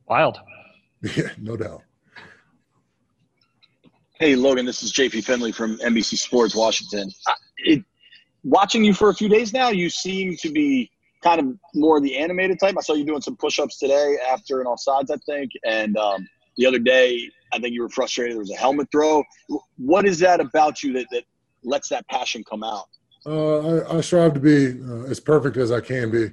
wild. 0.07 0.39
Yeah, 1.17 1.29
no 1.39 1.57
doubt. 1.57 1.81
Hey 4.19 4.35
Logan, 4.35 4.67
this 4.67 4.83
is 4.83 4.93
JP 4.93 5.23
Finlay 5.23 5.51
from 5.51 5.79
NBC 5.79 6.15
Sports 6.15 6.53
Washington. 6.53 7.09
Uh, 7.25 7.33
it, 7.57 7.83
watching 8.43 8.83
you 8.83 8.93
for 8.93 9.09
a 9.09 9.15
few 9.15 9.27
days 9.27 9.51
now, 9.51 9.69
you 9.69 9.89
seem 9.89 10.35
to 10.37 10.51
be 10.51 10.91
kind 11.23 11.39
of 11.39 11.57
more 11.73 11.99
the 11.99 12.15
animated 12.15 12.59
type. 12.59 12.75
I 12.77 12.81
saw 12.81 12.93
you 12.93 13.03
doing 13.03 13.21
some 13.21 13.35
push-ups 13.35 13.79
today 13.79 14.17
after 14.31 14.61
an 14.61 14.67
offsides, 14.67 15.09
I 15.09 15.17
think, 15.25 15.53
and 15.63 15.97
um, 15.97 16.27
the 16.57 16.67
other 16.67 16.77
day 16.77 17.27
I 17.51 17.57
think 17.57 17.73
you 17.73 17.81
were 17.81 17.89
frustrated. 17.89 18.33
There 18.33 18.41
was 18.41 18.51
a 18.51 18.57
helmet 18.57 18.89
throw. 18.91 19.23
What 19.77 20.05
is 20.05 20.19
that 20.19 20.39
about 20.39 20.83
you 20.83 20.93
that, 20.93 21.07
that 21.11 21.23
lets 21.63 21.89
that 21.89 22.07
passion 22.09 22.43
come 22.47 22.63
out? 22.63 22.85
Uh, 23.25 23.81
I, 23.81 23.97
I, 23.97 24.01
strive 24.01 24.33
to 24.33 24.39
be 24.39 24.81
uh, 24.81 25.03
as 25.03 25.19
perfect 25.19 25.55
as 25.57 25.71
I 25.71 25.79
can 25.79 26.09
be, 26.09 26.23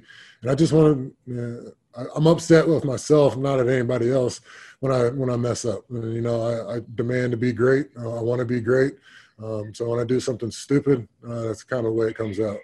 and 0.41 0.49
I 0.49 0.55
just 0.55 0.73
want 0.73 1.13
to. 1.27 1.67
Uh, 1.67 1.71
I, 1.95 2.17
am 2.17 2.27
upset 2.27 2.67
with 2.67 2.83
myself, 2.83 3.37
not 3.37 3.59
at 3.59 3.67
anybody 3.67 4.11
else, 4.11 4.41
when 4.79 4.91
I 4.91 5.09
when 5.09 5.29
I 5.29 5.35
mess 5.35 5.65
up. 5.65 5.83
And, 5.89 6.13
you 6.13 6.21
know, 6.21 6.41
I, 6.41 6.77
I, 6.77 6.81
demand 6.95 7.31
to 7.31 7.37
be 7.37 7.51
great. 7.51 7.89
Uh, 7.97 8.17
I 8.17 8.21
want 8.21 8.39
to 8.39 8.45
be 8.45 8.59
great. 8.59 8.93
Um, 9.41 9.73
so 9.73 9.89
when 9.89 9.99
I 9.99 10.03
do 10.03 10.19
something 10.19 10.51
stupid, 10.51 11.07
uh, 11.27 11.43
that's 11.43 11.63
kind 11.63 11.85
of 11.85 11.93
the 11.93 11.99
way 11.99 12.07
it 12.07 12.15
comes 12.15 12.39
out. 12.39 12.57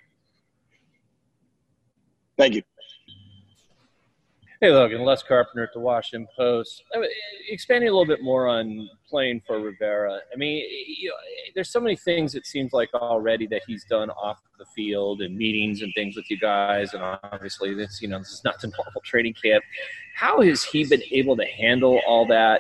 Thank 2.38 2.56
you. 2.56 2.64
Hey, 4.66 4.72
Logan, 4.72 5.04
Les 5.04 5.22
Carpenter 5.22 5.62
at 5.62 5.74
the 5.74 5.80
Washington 5.80 6.28
Post. 6.36 6.82
I 6.92 6.98
mean, 6.98 7.10
expanding 7.50 7.88
a 7.88 7.92
little 7.92 8.08
bit 8.08 8.24
more 8.24 8.48
on 8.48 8.90
playing 9.08 9.44
for 9.46 9.60
Rivera. 9.60 10.22
I 10.34 10.38
mean, 10.38 10.66
you 10.88 11.10
know, 11.10 11.16
there's 11.54 11.70
so 11.70 11.80
many 11.80 11.96
things 11.96 12.34
it 12.34 12.48
seems 12.48 12.74
like 12.74 12.92
already 12.96 13.46
that 13.46 13.62
he's 13.68 13.86
done 13.86 14.10
off 14.10 14.40
the 14.58 14.66
field 14.76 15.22
and 15.22 15.38
meetings 15.38 15.84
and 15.84 15.94
things 15.94 16.16
with 16.16 16.32
you 16.32 16.40
guys, 16.40 16.96
and 16.96 17.04
obviously 17.04 17.76
this, 17.76 18.02
you 18.02 18.08
know, 18.08 18.18
this 18.18 18.30
is 18.30 18.42
not 18.44 18.60
the 18.60 18.66
normal 18.86 19.02
training 19.04 19.36
camp. 19.36 19.64
How 20.16 20.42
has 20.42 20.64
he 20.64 20.84
been 20.84 21.04
able 21.12 21.38
to 21.38 21.46
handle 21.46 22.02
all 22.08 22.26
that? 22.30 22.60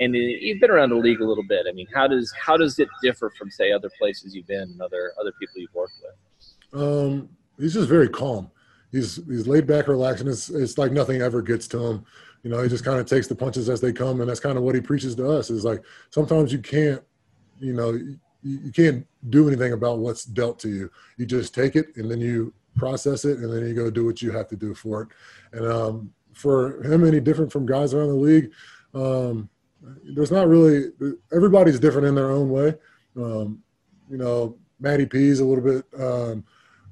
And 0.00 0.14
you've 0.14 0.60
been 0.60 0.70
around 0.70 0.90
the 0.90 0.96
league 0.96 1.22
a 1.22 1.26
little 1.26 1.46
bit. 1.48 1.64
I 1.66 1.72
mean, 1.72 1.86
how 1.94 2.06
does 2.06 2.30
how 2.38 2.58
does 2.58 2.78
it 2.78 2.88
differ 3.02 3.32
from 3.38 3.50
say 3.50 3.72
other 3.72 3.88
places 3.98 4.34
you've 4.34 4.48
been 4.48 4.68
and 4.68 4.82
other 4.82 5.12
other 5.18 5.32
people 5.40 5.62
you've 5.62 5.74
worked 5.74 5.94
with? 6.02 6.82
Um, 6.82 7.30
he's 7.58 7.72
just 7.72 7.88
very 7.88 8.10
calm 8.10 8.50
he's 8.92 9.16
he's 9.26 9.46
laid 9.46 9.66
back, 9.66 9.88
relaxing. 9.88 10.28
It's 10.28 10.50
it's 10.50 10.78
like 10.78 10.92
nothing 10.92 11.20
ever 11.20 11.42
gets 11.42 11.68
to 11.68 11.84
him. 11.84 12.04
You 12.42 12.50
know, 12.50 12.62
he 12.62 12.68
just 12.68 12.84
kind 12.84 13.00
of 13.00 13.06
takes 13.06 13.26
the 13.26 13.34
punches 13.34 13.68
as 13.68 13.80
they 13.80 13.92
come, 13.92 14.20
and 14.20 14.28
that's 14.28 14.40
kind 14.40 14.56
of 14.56 14.64
what 14.64 14.74
he 14.74 14.80
preaches 14.80 15.14
to 15.16 15.28
us. 15.30 15.50
Is 15.50 15.64
like 15.64 15.82
sometimes 16.10 16.52
you 16.52 16.60
can't, 16.60 17.02
you 17.58 17.72
know, 17.72 17.92
you, 17.92 18.18
you 18.42 18.72
can't 18.72 19.06
do 19.30 19.48
anything 19.48 19.72
about 19.72 19.98
what's 19.98 20.24
dealt 20.24 20.58
to 20.60 20.68
you. 20.68 20.90
You 21.16 21.26
just 21.26 21.54
take 21.54 21.76
it 21.76 21.96
and 21.96 22.10
then 22.10 22.20
you 22.20 22.52
process 22.76 23.24
it 23.24 23.38
and 23.38 23.52
then 23.52 23.66
you 23.66 23.74
go 23.74 23.90
do 23.90 24.04
what 24.04 24.22
you 24.22 24.30
have 24.30 24.48
to 24.48 24.56
do 24.56 24.74
for 24.74 25.02
it. 25.02 25.08
And 25.52 25.66
um, 25.70 26.12
for 26.32 26.82
him, 26.84 27.04
any 27.04 27.20
different 27.20 27.50
from 27.50 27.66
guys 27.66 27.92
around 27.92 28.08
the 28.08 28.14
league, 28.14 28.52
um, 28.94 29.48
there's 30.14 30.30
not 30.30 30.48
really. 30.48 30.92
Everybody's 31.32 31.80
different 31.80 32.06
in 32.06 32.14
their 32.14 32.30
own 32.30 32.50
way. 32.50 32.74
Um, 33.16 33.62
you 34.08 34.16
know, 34.16 34.56
Matty 34.80 35.06
P 35.06 35.28
is 35.28 35.40
a 35.40 35.44
little 35.44 35.64
bit 35.64 35.84
um, 36.00 36.44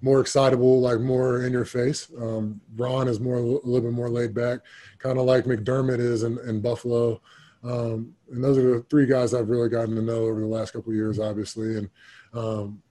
more 0.02 0.20
excitable, 0.20 0.80
like 0.80 1.00
more 1.00 1.44
in 1.44 1.52
your 1.52 1.64
face. 1.64 2.08
Um, 2.20 2.60
Ron 2.76 3.08
is 3.08 3.20
more 3.20 3.36
a 3.36 3.40
little 3.40 3.80
bit 3.80 3.92
more 3.92 4.10
laid 4.10 4.34
back, 4.34 4.60
kind 4.98 5.18
of 5.18 5.24
like 5.24 5.44
McDermott 5.44 6.00
is 6.00 6.22
in, 6.22 6.38
in 6.46 6.60
Buffalo. 6.60 7.20
Um, 7.64 8.14
and 8.30 8.44
those 8.44 8.58
are 8.58 8.76
the 8.76 8.82
three 8.90 9.06
guys 9.06 9.34
I've 9.34 9.48
really 9.48 9.68
gotten 9.68 9.96
to 9.96 10.02
know 10.02 10.24
over 10.24 10.40
the 10.40 10.46
last 10.46 10.72
couple 10.72 10.90
of 10.90 10.96
years, 10.96 11.18
obviously. 11.18 11.78
And 11.78 11.90
um, 12.34 12.82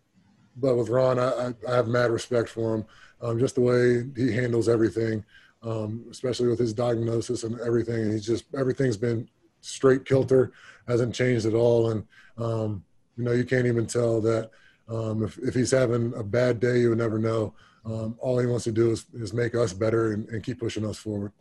but 0.58 0.76
with 0.76 0.90
Ron, 0.90 1.20
I, 1.20 1.54
I, 1.68 1.76
have 1.76 1.88
mad 1.88 2.12
respect 2.12 2.50
for 2.50 2.76
him, 2.76 2.86
um, 3.22 3.40
just 3.40 3.56
the 3.56 3.62
way 3.62 4.04
he 4.16 4.34
handles 4.34 4.70
everything, 4.70 5.24
um, 5.64 6.06
especially 6.10 6.48
with 6.48 6.60
his 6.60 6.74
diagnosis 6.74 7.44
and 7.44 7.60
everything. 7.60 8.04
And 8.04 8.14
he's 8.14 8.26
just 8.26 8.46
everything's 8.58 8.98
been 8.98 9.30
straight 9.62 10.06
kilter, 10.06 10.54
hasn't 10.88 11.14
changed 11.14 11.46
at 11.46 11.54
all. 11.54 11.92
And 11.92 12.06
um, 12.38 12.84
you 13.18 13.24
know, 13.24 13.32
you 13.32 13.44
can't 13.46 13.68
even 13.68 13.86
tell 13.86 14.20
that 14.22 14.52
um, 14.88 15.24
if 15.24 15.38
if 15.40 15.54
he's 15.54 15.72
having 15.72 16.14
a 16.16 16.24
bad 16.24 16.60
day, 16.60 16.80
you 16.80 16.90
would 16.90 16.98
never 16.98 17.20
know. 17.20 17.54
Um, 17.86 18.16
all 18.20 18.40
he 18.40 18.48
wants 18.48 18.64
to 18.64 18.72
do 18.72 18.92
is, 18.92 19.06
is 19.14 19.32
make 19.32 19.54
us 19.54 19.72
better 19.72 20.14
and, 20.14 20.28
and 20.30 20.44
keep 20.44 20.60
pushing 20.60 20.86
us 20.86 20.98
forward. 20.98 21.32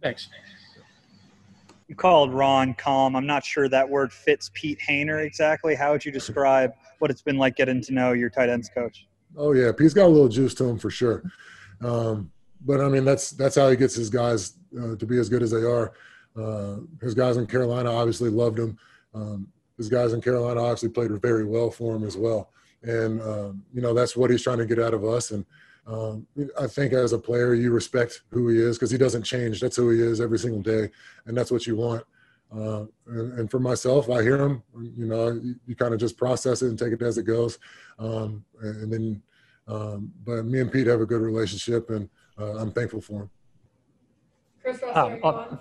Thanks 0.00 0.28
you 1.90 1.96
called 1.96 2.32
Ron 2.32 2.72
calm. 2.74 3.16
I'm 3.16 3.26
not 3.26 3.44
sure 3.44 3.68
that 3.68 3.86
word 3.86 4.12
fits 4.12 4.48
Pete 4.54 4.78
Hoener 4.88 5.26
exactly. 5.26 5.74
How 5.74 5.90
would 5.90 6.04
you 6.04 6.12
describe 6.12 6.72
what 7.00 7.10
it's 7.10 7.20
been 7.20 7.36
like 7.36 7.56
getting 7.56 7.82
to 7.82 7.92
know 7.92 8.12
your 8.12 8.30
tight 8.30 8.48
ends 8.48 8.70
coach? 8.72 9.08
Oh 9.36 9.52
yeah, 9.52 9.72
Pete's 9.76 9.92
got 9.92 10.06
a 10.06 10.08
little 10.08 10.28
juice 10.28 10.54
to 10.54 10.64
him 10.64 10.78
for 10.78 10.88
sure. 10.88 11.24
Um, 11.82 12.30
but 12.64 12.80
I 12.80 12.88
mean, 12.88 13.04
that's 13.04 13.32
that's 13.32 13.56
how 13.56 13.68
he 13.68 13.76
gets 13.76 13.96
his 13.96 14.08
guys 14.08 14.54
uh, 14.80 14.94
to 14.94 15.04
be 15.04 15.18
as 15.18 15.28
good 15.28 15.42
as 15.42 15.50
they 15.50 15.64
are. 15.64 15.92
Uh, 16.36 16.76
his 17.00 17.12
guys 17.12 17.36
in 17.36 17.48
Carolina 17.48 17.90
obviously 17.90 18.30
loved 18.30 18.60
him. 18.60 18.78
Um, 19.12 19.48
his 19.80 19.88
guys 19.88 20.12
in 20.12 20.20
Carolina 20.20 20.60
obviously 20.60 20.90
played 20.90 21.10
very 21.22 21.46
well 21.46 21.70
for 21.70 21.96
him 21.96 22.04
as 22.04 22.14
well. 22.14 22.50
And 22.82 23.22
um, 23.22 23.64
you 23.72 23.80
know 23.80 23.94
that's 23.94 24.14
what 24.14 24.30
he's 24.30 24.42
trying 24.42 24.58
to 24.58 24.66
get 24.66 24.78
out 24.78 24.92
of 24.92 25.04
us. 25.04 25.30
And 25.30 25.46
um, 25.86 26.26
I 26.60 26.66
think 26.66 26.92
as 26.92 27.14
a 27.14 27.18
player, 27.18 27.54
you 27.54 27.72
respect 27.72 28.22
who 28.30 28.48
he 28.48 28.58
is 28.58 28.76
because 28.76 28.90
he 28.90 28.98
doesn't 28.98 29.22
change. 29.22 29.58
That's 29.58 29.76
who 29.76 29.88
he 29.88 30.02
is 30.02 30.20
every 30.20 30.38
single 30.38 30.60
day, 30.60 30.90
and 31.24 31.36
that's 31.36 31.50
what 31.50 31.66
you 31.66 31.76
want. 31.76 32.04
Uh, 32.54 32.84
and, 33.06 33.38
and, 33.38 33.50
for 33.50 33.60
myself, 33.60 34.10
I 34.10 34.22
hear 34.22 34.38
him. 34.38 34.62
You 34.74 35.06
know, 35.06 35.30
you, 35.30 35.54
you 35.66 35.76
kind 35.76 35.94
of 35.94 36.00
just 36.00 36.18
process 36.18 36.62
it 36.62 36.68
and 36.68 36.78
take 36.78 36.92
it 36.92 37.00
as 37.00 37.16
it 37.16 37.22
goes. 37.22 37.58
Um, 37.96 38.44
and, 38.60 38.82
and, 38.82 38.92
then, 38.92 39.22
um, 39.68 40.12
but 40.24 40.44
me 40.44 40.60
and 40.60 40.70
Pete 40.70 40.88
have 40.88 41.00
a 41.00 41.06
good 41.06 41.20
relationship, 41.20 41.90
and 41.90 42.08
uh, 42.40 42.56
I'm 42.56 42.72
thankful 42.72 43.00
for 43.00 43.22
him. 43.22 43.30
Chris, 44.62 44.82
uh, 44.82 45.56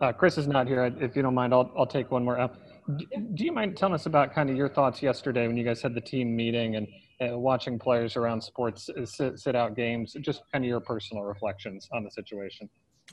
uh, 0.00 0.12
Chris 0.12 0.38
is 0.38 0.48
not 0.48 0.66
here. 0.66 0.84
If 0.98 1.14
you 1.14 1.20
don't 1.20 1.34
mind, 1.34 1.52
I'll, 1.52 1.70
I'll 1.76 1.86
take 1.86 2.10
one 2.10 2.24
more 2.24 2.40
up. 2.40 2.56
Do, 2.86 3.06
do 3.34 3.44
you 3.44 3.52
mind 3.52 3.76
telling 3.76 3.94
us 3.94 4.06
about 4.06 4.34
kind 4.34 4.50
of 4.50 4.56
your 4.56 4.68
thoughts 4.68 5.02
yesterday 5.02 5.46
when 5.46 5.56
you 5.56 5.64
guys 5.64 5.80
had 5.80 5.94
the 5.94 6.00
team 6.00 6.34
meeting 6.36 6.76
and 6.76 6.86
uh, 7.20 7.38
watching 7.38 7.78
players 7.78 8.16
around 8.16 8.42
sports 8.42 8.90
uh, 8.90 9.06
sit, 9.06 9.38
sit, 9.38 9.56
out 9.56 9.74
games, 9.74 10.16
just 10.20 10.42
kind 10.52 10.64
of 10.64 10.68
your 10.68 10.80
personal 10.80 11.22
reflections 11.22 11.88
on 11.92 12.04
the 12.04 12.10
situation. 12.10 12.68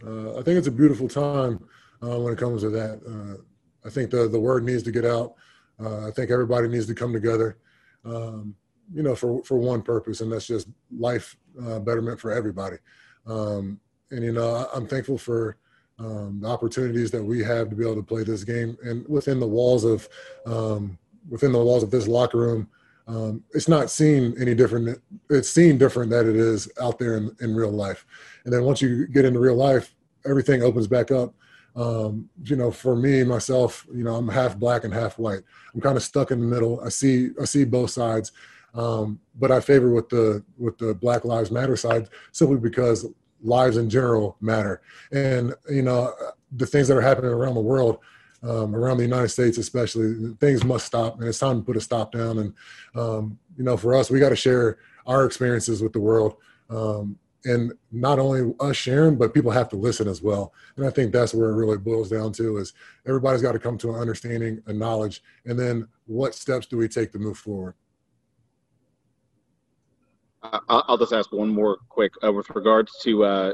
Uh, 0.06 0.32
I 0.40 0.44
think 0.44 0.58
it's 0.58 0.68
a 0.68 0.72
beautiful 0.72 1.08
time 1.08 1.64
uh, 2.04 2.20
when 2.20 2.34
it 2.34 2.40
comes 2.40 2.64
to 2.64 2.70
that. 2.70 3.02
Uh, 3.08 3.42
I 3.86 3.90
think 3.90 4.10
the, 4.12 4.28
the 4.28 4.40
word 4.40 4.64
needs 4.64 4.84
to 4.84 4.92
get 4.92 5.06
out. 5.06 5.36
Uh, 5.80 6.08
I 6.08 6.12
think 6.12 6.32
everybody 6.32 6.68
needs 6.68 6.86
to 6.88 6.94
come 6.94 7.14
together, 7.14 7.58
um, 8.04 8.56
you 8.94 9.04
know, 9.04 9.16
for, 9.16 9.44
for 9.44 9.58
one 9.58 9.82
purpose, 9.82 10.22
and 10.22 10.32
that's 10.32 10.48
just 10.48 10.68
life 10.98 11.38
betterment 11.84 12.20
for 12.20 12.32
everybody. 12.32 12.78
Um, 13.26 13.80
and, 14.12 14.24
you 14.24 14.34
know, 14.34 14.68
I'm 14.74 14.88
thankful 14.88 15.18
for 15.18 15.58
um, 16.04 16.40
the 16.42 16.48
opportunities 16.48 17.12
that 17.12 17.24
we 17.24 17.44
have 17.44 17.70
to 17.70 17.76
be 17.76 17.84
able 17.84 17.96
to 17.96 18.04
play 18.04 18.24
this 18.24 18.44
game 18.44 18.78
and 18.84 19.08
within 19.08 19.40
the 19.40 19.48
walls 19.48 19.84
of, 19.84 20.10
um, 20.46 20.98
within 21.30 21.52
the 21.52 21.64
walls 21.64 21.84
of 21.84 21.92
this 21.92 22.08
locker 22.08 22.40
room, 22.40 22.68
um, 23.08 23.44
it's 23.54 23.68
not 23.68 23.90
seen 23.90 24.34
any 24.40 24.56
different. 24.56 25.02
It's 25.30 25.50
seen 25.50 25.78
different 25.78 26.12
that 26.12 26.26
it 26.26 26.36
is 26.36 26.70
out 26.82 26.98
there 26.98 27.18
in, 27.18 27.36
in 27.42 27.56
real 27.56 27.72
life. 27.72 28.06
And 28.46 28.54
then 28.54 28.64
once 28.64 28.82
you 28.82 29.08
get 29.08 29.26
into 29.26 29.40
real 29.40 29.56
life, 29.56 29.94
everything 30.26 30.64
opens 30.64 30.88
back 30.88 31.12
up. 31.12 31.34
Um, 31.76 32.30
you 32.44 32.56
know, 32.56 32.72
for 32.72 32.96
me 32.96 33.24
myself, 33.24 33.86
you 33.94 34.04
know, 34.04 34.16
I'm 34.16 34.28
half 34.28 34.58
black 34.58 34.84
and 34.84 34.94
half 34.94 35.18
white. 35.18 35.42
I'm 35.74 35.82
kind 35.82 35.98
of 35.98 36.04
stuck 36.04 36.32
in 36.32 36.40
the 36.40 36.46
middle. 36.46 36.82
I 36.82 36.90
see 36.90 37.30
I 37.40 37.46
see 37.46 37.64
both 37.64 37.92
sides, 37.92 38.32
um, 38.74 39.20
but 39.40 39.52
I 39.52 39.60
favor 39.60 39.92
with 39.92 40.10
the 40.10 40.44
with 40.58 40.78
the 40.78 40.94
Black 40.94 41.26
Lives 41.26 41.52
Matter 41.52 41.78
side 41.78 42.10
simply 42.32 42.58
because 42.58 43.06
lives 43.44 43.78
in 43.78 43.90
general 43.90 44.38
matter. 44.42 44.82
And 45.12 45.54
you 45.70 45.82
know, 45.82 46.14
the 46.52 46.66
things 46.66 46.88
that 46.88 46.98
are 46.98 47.02
happening 47.02 47.32
around 47.32 47.56
the 47.56 47.62
world 47.62 48.00
um, 48.44 48.76
around 48.76 48.98
the 48.98 49.04
United 49.04 49.30
States, 49.30 49.58
especially, 49.58 50.34
things 50.40 50.64
must 50.64 50.86
stop, 50.86 51.20
and 51.20 51.28
it's 51.28 51.40
time 51.40 51.60
to 51.60 51.66
put 51.66 51.78
a 51.78 51.82
stop 51.82 52.12
down. 52.12 52.40
And 52.40 52.54
um, 52.96 53.38
you 53.58 53.64
know, 53.64 53.78
for 53.78 53.94
us, 53.94 54.10
we 54.10 54.20
got 54.20 54.30
to 54.30 54.36
share 54.36 54.80
our 55.06 55.26
experiences 55.26 55.82
with 55.82 55.94
the 55.94 56.00
world, 56.00 56.38
um, 56.70 57.18
and 57.46 57.74
not 57.92 58.20
only 58.20 58.54
us 58.60 58.78
sharing, 58.78 59.16
but 59.16 59.34
people 59.34 59.52
have 59.52 59.70
to 59.70 59.76
listen 59.76 60.08
as 60.08 60.22
well. 60.22 60.54
And 60.76 60.86
I 60.86 60.90
think 60.90 61.12
that's 61.12 61.34
where 61.34 61.50
it 61.50 61.56
really 61.56 61.78
boils 61.78 62.10
down 62.10 62.34
to: 62.34 62.58
is 62.58 62.74
everybody's 63.06 63.42
got 63.42 63.52
to 63.52 63.60
come 63.60 63.78
to 63.80 63.94
an 63.94 64.00
understanding, 64.00 64.62
a 64.66 64.74
knowledge, 64.74 65.22
and 65.46 65.60
then 65.60 65.88
what 66.08 66.34
steps 66.34 66.66
do 66.66 66.78
we 66.78 66.88
take 66.88 67.12
to 67.12 67.20
move 67.20 67.38
forward? 67.38 67.76
I'll 70.44 70.98
just 70.98 71.14
ask 71.14 71.32
one 71.32 71.50
more 71.50 71.78
quick 71.90 72.14
uh, 72.24 72.34
with 72.34 72.50
regards 72.52 72.92
to 73.04 73.24
uh, 73.24 73.52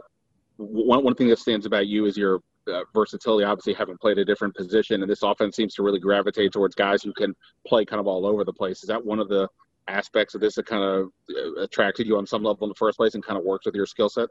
one 0.58 1.04
one 1.04 1.16
thing 1.16 1.28
that 1.28 1.40
stands 1.40 1.66
about 1.66 1.88
you 1.88 2.06
is 2.06 2.18
your 2.18 2.42
uh, 2.68 2.82
versatility, 2.94 3.44
obviously 3.44 3.74
having 3.74 3.98
played 3.98 4.18
a 4.18 4.26
different 4.26 4.56
position, 4.56 5.02
and 5.02 5.12
this 5.12 5.24
offense 5.24 5.56
seems 5.56 5.74
to 5.76 5.84
really 5.84 6.00
gravitate 6.00 6.52
towards 6.54 6.76
guys 6.76 7.04
who 7.04 7.14
can 7.14 7.36
play 7.66 7.86
kind 7.86 8.00
of 8.00 8.08
all 8.08 8.26
over 8.26 8.44
the 8.44 8.54
place. 8.54 8.84
Is 8.84 8.88
that 8.88 9.04
one 9.04 9.20
of 9.20 9.28
the 9.28 9.48
aspects 9.88 10.36
of 10.36 10.42
this 10.42 10.56
that 10.56 10.66
kind 10.66 10.84
of 10.84 11.10
uh, 11.30 11.62
attracted 11.62 12.08
you 12.08 12.18
on 12.18 12.26
some 12.26 12.44
level 12.44 12.66
in 12.66 12.70
the 12.70 12.76
first 12.76 12.98
place 12.98 13.16
and 13.16 13.24
kind 13.24 13.38
of 13.38 13.46
works 13.46 13.66
with 13.66 13.76
your 13.76 13.86
skill 13.86 14.10
set? 14.10 14.30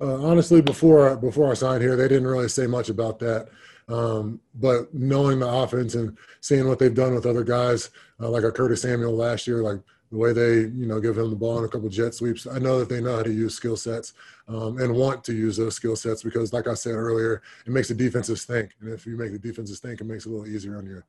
Uh, 0.00 0.22
honestly, 0.22 0.60
before 0.60 1.16
before 1.16 1.50
I 1.50 1.54
signed 1.54 1.82
here, 1.82 1.96
they 1.96 2.08
didn't 2.08 2.26
really 2.26 2.48
say 2.48 2.66
much 2.66 2.88
about 2.88 3.18
that. 3.20 3.48
Um, 3.88 4.40
but 4.54 4.92
knowing 4.94 5.40
the 5.40 5.48
offense 5.48 5.94
and 5.94 6.16
seeing 6.40 6.66
what 6.66 6.78
they've 6.78 6.94
done 6.94 7.14
with 7.14 7.26
other 7.26 7.44
guys, 7.44 7.90
uh, 8.20 8.30
like 8.30 8.44
a 8.44 8.50
Curtis 8.50 8.82
Samuel 8.82 9.14
last 9.14 9.46
year, 9.46 9.62
like 9.62 9.80
the 10.14 10.20
way 10.20 10.32
they 10.32 10.60
you 10.60 10.86
know 10.86 11.00
give 11.00 11.18
him 11.18 11.28
the 11.28 11.36
ball 11.36 11.58
in 11.58 11.64
a 11.64 11.68
couple 11.68 11.88
jet 11.88 12.14
sweeps. 12.14 12.46
I 12.46 12.60
know 12.60 12.78
that 12.78 12.88
they 12.88 13.00
know 13.00 13.16
how 13.16 13.24
to 13.24 13.32
use 13.32 13.54
skill 13.54 13.76
sets 13.76 14.12
um, 14.46 14.78
and 14.78 14.94
want 14.94 15.24
to 15.24 15.34
use 15.34 15.56
those 15.56 15.74
skill 15.74 15.96
sets 15.96 16.22
because, 16.22 16.52
like 16.52 16.68
I 16.68 16.74
said 16.74 16.94
earlier, 16.94 17.42
it 17.66 17.72
makes 17.72 17.88
the 17.88 17.94
defenses 17.94 18.44
think, 18.44 18.76
and 18.80 18.92
if 18.92 19.06
you 19.06 19.16
make 19.16 19.32
the 19.32 19.40
defenses 19.40 19.80
think, 19.80 20.00
it 20.00 20.04
makes 20.04 20.24
it 20.24 20.28
a 20.28 20.32
little 20.32 20.46
easier 20.46 20.78
on 20.78 20.86
you. 20.86 21.02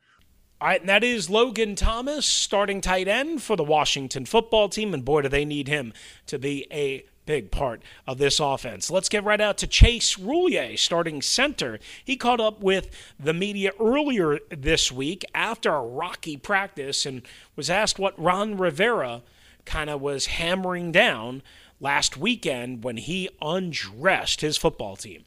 All 0.60 0.70
right, 0.70 0.80
and 0.80 0.90
that 0.90 1.04
is 1.04 1.30
Logan 1.30 1.76
Thomas, 1.76 2.26
starting 2.26 2.82
tight 2.82 3.08
end 3.08 3.44
for 3.44 3.56
the 3.56 3.64
Washington 3.64 4.26
football 4.26 4.70
team, 4.70 4.92
and 4.92 5.06
boy, 5.06 5.22
do 5.22 5.30
they 5.30 5.46
need 5.46 5.68
him 5.68 5.94
to 6.26 6.40
be 6.40 6.66
a 6.72 7.06
big 7.26 7.52
part 7.52 7.82
of 8.08 8.18
this 8.18 8.40
offense. 8.40 8.90
Let's 8.90 9.10
get 9.10 9.24
right 9.24 9.42
out 9.42 9.58
to 9.60 9.68
Chase 9.68 10.16
Roullier, 10.16 10.78
starting 10.78 11.22
center. 11.22 11.80
He 12.04 12.16
caught 12.16 12.40
up 12.40 12.62
with 12.62 12.90
the 13.20 13.34
media 13.34 13.72
earlier 13.80 14.40
this 14.50 14.92
week 14.92 15.26
after 15.34 15.74
a 15.74 15.82
rocky 15.82 16.38
practice 16.38 17.06
and 17.06 17.22
was 17.56 17.70
asked 17.70 18.00
what 18.00 18.20
Ron 18.20 18.58
Rivera 18.58 19.22
kind 19.66 19.90
of 19.90 20.02
was 20.02 20.28
hammering 20.28 20.92
down 20.92 21.42
last 21.80 22.18
weekend 22.18 22.84
when 22.84 22.98
he 22.98 23.30
undressed 23.42 24.42
his 24.42 24.58
football 24.58 24.96
team. 24.96 25.26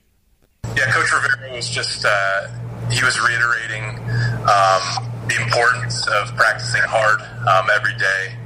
Yeah, 0.76 0.90
Coach 0.92 1.12
Rivera 1.12 1.56
was 1.56 1.68
just, 1.68 2.04
uh, 2.04 2.48
he 2.90 3.02
was 3.02 3.20
reiterating 3.20 3.98
um, 4.42 5.26
the 5.28 5.42
importance 5.42 6.06
of 6.08 6.34
practicing 6.36 6.82
hard 6.84 7.20
um, 7.20 7.68
every 7.74 7.96
day 7.96 8.36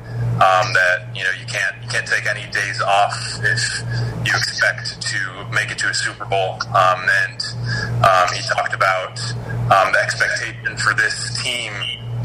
um, 0.42 0.74
that 0.74 1.06
you 1.14 1.22
know 1.22 1.30
you 1.38 1.46
can't 1.46 1.76
you 1.82 1.88
can't 1.88 2.06
take 2.06 2.26
any 2.26 2.50
days 2.50 2.82
off 2.82 3.14
if 3.46 3.62
you 4.26 4.34
expect 4.34 5.00
to 5.00 5.18
make 5.54 5.70
it 5.70 5.78
to 5.78 5.86
a 5.88 5.94
Super 5.94 6.24
Bowl. 6.24 6.58
Um, 6.74 7.00
and 7.22 7.38
um, 8.02 8.26
he 8.34 8.42
talked 8.50 8.74
about 8.74 9.22
um, 9.70 9.94
the 9.94 10.00
expectation 10.02 10.76
for 10.78 10.94
this 10.94 11.38
team 11.42 11.72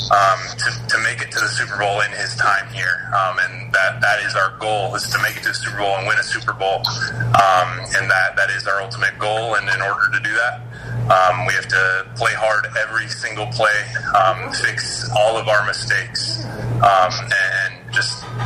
um, 0.10 0.40
to, 0.58 0.70
to 0.90 0.98
make 1.04 1.22
it 1.22 1.30
to 1.32 1.40
the 1.40 1.50
Super 1.50 1.78
Bowl 1.78 2.02
in 2.02 2.12
his 2.18 2.36
time 2.38 2.68
here, 2.74 3.12
um, 3.14 3.38
and 3.38 3.72
that 3.74 4.02
that 4.02 4.24
is 4.26 4.34
our 4.36 4.58
goal 4.58 4.96
is 4.96 5.06
to 5.10 5.22
make 5.22 5.38
it 5.38 5.44
to 5.44 5.50
the 5.50 5.60
Super 5.62 5.78
Bowl 5.78 5.94
and 5.98 6.08
win 6.08 6.18
a 6.18 6.24
Super 6.24 6.54
Bowl, 6.54 6.82
and 6.82 8.10
that 8.10 8.34
that 8.36 8.50
is 8.50 8.66
our 8.66 8.82
ultimate 8.82 9.18
goal. 9.20 9.56
And 9.56 9.70
in 9.70 9.82
order 9.82 10.10
to 10.12 10.20
do 10.20 10.34
that. 10.34 10.62
Um, 11.08 11.46
we 11.46 11.54
have 11.54 11.70
to 11.70 12.06
play 12.18 12.34
hard 12.36 12.68
every 12.84 13.08
single 13.08 13.48
play, 13.48 13.80
um, 14.12 14.52
fix 14.52 15.10
all 15.16 15.38
of 15.38 15.48
our 15.48 15.66
mistakes, 15.66 16.44
um, 16.84 17.14
and 17.16 17.57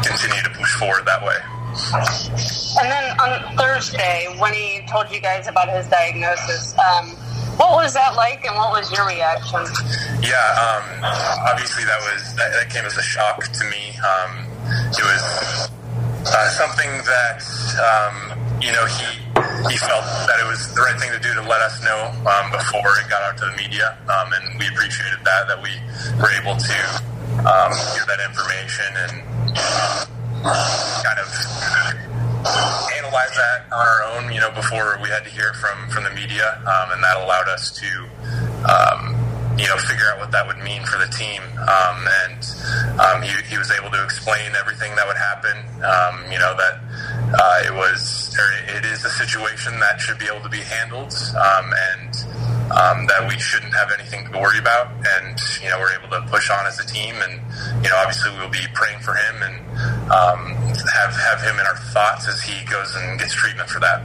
continue 0.04 0.42
to 0.44 0.50
push 0.56 0.74
forward 0.76 1.06
that 1.06 1.24
way. 1.24 1.38
And 2.82 2.92
then 2.92 3.20
on 3.20 3.56
Thursday, 3.58 4.28
when 4.40 4.54
he 4.54 4.86
told 4.90 5.12
you 5.12 5.22
guys 5.22 5.48
about 5.48 5.70
his 5.70 5.88
diagnosis, 5.88 6.76
um, 6.78 7.16
what 7.58 7.72
was 7.78 7.94
that 7.94 8.16
like, 8.16 8.44
and 8.46 8.56
what 8.56 8.72
was 8.72 8.92
your 8.92 9.06
reaction? 9.06 9.62
Yeah, 10.24 10.40
um, 10.58 11.04
obviously 11.48 11.84
that 11.86 12.00
was 12.10 12.34
that, 12.36 12.52
that, 12.54 12.70
came 12.70 12.86
as 12.86 12.98
a 12.98 13.04
shock 13.04 13.44
to 13.44 13.64
me. 13.66 13.94
Um, 14.02 14.48
it 14.98 15.04
was 15.04 15.70
uh, 16.26 16.50
something 16.50 16.90
that 17.06 17.44
um, 17.78 18.40
you 18.62 18.72
know 18.72 18.86
he 18.86 19.06
he 19.70 19.78
felt 19.78 20.06
that 20.28 20.40
it 20.42 20.48
was 20.48 20.74
the 20.74 20.82
right 20.82 21.00
thing 21.00 21.12
to 21.12 21.20
do 21.20 21.34
to 21.36 21.42
let 21.44 21.62
us 21.62 21.84
know 21.84 22.10
um, 22.26 22.52
before 22.52 22.98
it 23.00 23.10
got 23.10 23.22
out 23.24 23.38
to 23.38 23.46
the 23.46 23.56
media, 23.56 23.98
um, 24.10 24.34
and 24.34 24.58
we 24.58 24.68
appreciated 24.68 25.20
that 25.24 25.48
that 25.48 25.62
we 25.62 25.72
were 26.18 26.32
able 26.42 26.56
to 26.56 26.78
um, 27.46 27.72
hear 27.94 28.06
that 28.08 28.22
information 28.28 28.90
and 29.10 29.14
kind 31.06 31.20
of 31.20 31.30
analyze 32.98 33.34
that 33.38 33.66
on 33.72 33.86
our 33.86 34.04
own, 34.14 34.32
you 34.34 34.40
know, 34.40 34.52
before 34.52 35.00
we 35.02 35.10
had 35.10 35.24
to 35.24 35.30
hear 35.30 35.50
it 35.50 35.56
from 35.56 35.90
from 35.90 36.04
the 36.04 36.12
media, 36.12 36.62
and 36.66 37.04
that 37.04 37.18
allowed 37.18 37.48
us 37.48 37.72
to 37.72 37.88
you 39.62 39.68
know, 39.68 39.78
figure 39.78 40.10
out 40.10 40.20
what 40.20 40.32
that 40.32 40.48
would 40.48 40.58
mean 40.58 40.84
for 40.86 40.98
the 40.98 41.06
team. 41.14 41.42
Um, 41.62 42.08
and 42.26 42.42
um, 42.98 43.22
he, 43.22 43.30
he, 43.46 43.58
was 43.58 43.70
able 43.70 43.92
to 43.92 44.04
explain 44.04 44.56
everything 44.58 44.96
that 44.96 45.06
would 45.06 45.18
happen. 45.18 45.54
Um, 45.86 46.32
you 46.32 46.40
know, 46.40 46.58
that 46.58 46.82
uh, 47.38 47.62
it 47.70 47.74
was, 47.74 48.36
it 48.74 48.86
is 48.86 49.06
a 49.06 49.10
situation 49.10 49.80
that 49.80 50.02
should 50.02 50.18
be 50.18 50.26
able 50.26 50.42
to 50.42 50.50
be 50.50 50.66
handled, 50.66 51.14
um, 51.38 51.74
and 51.94 52.10
um, 52.78 53.08
that 53.08 53.28
we 53.28 53.38
shouldn't 53.40 53.74
have 53.74 53.92
anything 53.92 54.32
to 54.32 54.40
worry 54.40 54.60
about. 54.60 54.88
And 54.92 55.38
you 55.62 55.70
know, 55.70 55.80
we're 55.80 55.94
able 55.98 56.10
to 56.10 56.22
push 56.32 56.50
on 56.50 56.66
as 56.66 56.80
a 56.80 56.86
team, 56.86 57.16
and 57.22 57.42
you 57.84 57.90
know, 57.90 57.98
obviously 57.98 58.32
we'll 58.38 58.50
be 58.50 58.66
praying 58.74 59.00
for 59.00 59.14
him 59.14 59.36
and 59.44 59.56
um, 60.12 60.56
have 60.88 61.14
have 61.16 61.42
him 61.42 61.60
in 61.60 61.66
our 61.66 61.78
thoughts 61.92 62.28
as 62.28 62.42
he 62.42 62.66
goes 62.70 62.96
and 62.96 63.20
gets 63.20 63.34
treatment 63.34 63.70
for 63.70 63.80
that. 63.80 64.02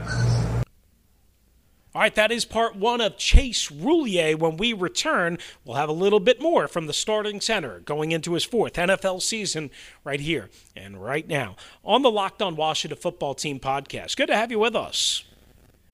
All 1.97 2.01
right, 2.01 2.13
that 2.13 2.31
is 2.31 2.45
part 2.45 2.75
one 2.75 3.01
of 3.01 3.17
Chase 3.17 3.71
Roullier. 3.71 4.37
When 4.37 4.57
we 4.57 4.71
return, 4.71 5.39
we'll 5.65 5.77
have 5.77 5.89
a 5.89 5.93
little 5.93 6.19
bit 6.19 6.39
more 6.39 6.67
from 6.67 6.85
the 6.85 6.93
starting 6.93 7.41
center 7.41 7.79
going 7.79 8.11
into 8.11 8.33
his 8.33 8.43
fourth 8.43 8.73
NFL 8.73 9.19
season 9.23 9.71
right 10.03 10.19
here 10.19 10.51
and 10.75 11.03
right 11.03 11.27
now 11.27 11.55
on 11.83 12.03
the 12.03 12.11
Locked 12.11 12.43
On 12.43 12.55
Washington 12.55 12.99
Football 12.99 13.33
Team 13.33 13.59
podcast. 13.59 14.15
Good 14.15 14.27
to 14.27 14.35
have 14.35 14.51
you 14.51 14.59
with 14.59 14.75
us. 14.75 15.23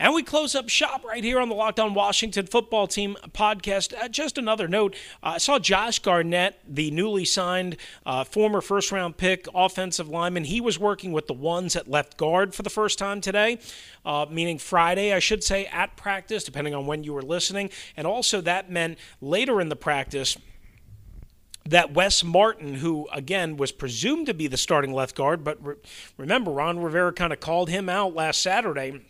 And 0.00 0.14
we 0.14 0.22
close 0.22 0.54
up 0.54 0.68
shop 0.68 1.04
right 1.04 1.24
here 1.24 1.40
on 1.40 1.48
the 1.48 1.56
Locked 1.56 1.80
On 1.80 1.92
Washington 1.92 2.46
Football 2.46 2.86
Team 2.86 3.16
podcast. 3.32 3.92
Uh, 4.00 4.06
just 4.06 4.38
another 4.38 4.68
note 4.68 4.94
uh, 5.24 5.32
I 5.34 5.38
saw 5.38 5.58
Josh 5.58 5.98
Garnett, 5.98 6.60
the 6.64 6.92
newly 6.92 7.24
signed 7.24 7.76
uh, 8.06 8.22
former 8.22 8.60
first 8.60 8.92
round 8.92 9.16
pick 9.16 9.48
offensive 9.52 10.08
lineman. 10.08 10.44
He 10.44 10.60
was 10.60 10.78
working 10.78 11.10
with 11.10 11.26
the 11.26 11.34
ones 11.34 11.74
at 11.74 11.88
left 11.88 12.16
guard 12.16 12.54
for 12.54 12.62
the 12.62 12.70
first 12.70 12.96
time 12.96 13.20
today, 13.20 13.58
uh, 14.06 14.26
meaning 14.30 14.58
Friday, 14.58 15.12
I 15.12 15.18
should 15.18 15.42
say, 15.42 15.66
at 15.66 15.96
practice, 15.96 16.44
depending 16.44 16.76
on 16.76 16.86
when 16.86 17.02
you 17.02 17.12
were 17.12 17.22
listening. 17.22 17.68
And 17.96 18.06
also, 18.06 18.40
that 18.42 18.70
meant 18.70 18.98
later 19.20 19.60
in 19.60 19.68
the 19.68 19.76
practice, 19.76 20.38
that 21.66 21.92
Wes 21.92 22.22
Martin, 22.22 22.74
who 22.74 23.08
again 23.12 23.56
was 23.56 23.72
presumed 23.72 24.26
to 24.26 24.34
be 24.34 24.46
the 24.46 24.56
starting 24.56 24.92
left 24.92 25.16
guard, 25.16 25.42
but 25.42 25.58
re- 25.60 25.74
remember, 26.16 26.52
Ron 26.52 26.78
Rivera 26.78 27.12
kind 27.12 27.32
of 27.32 27.40
called 27.40 27.68
him 27.68 27.88
out 27.88 28.14
last 28.14 28.40
Saturday 28.40 29.02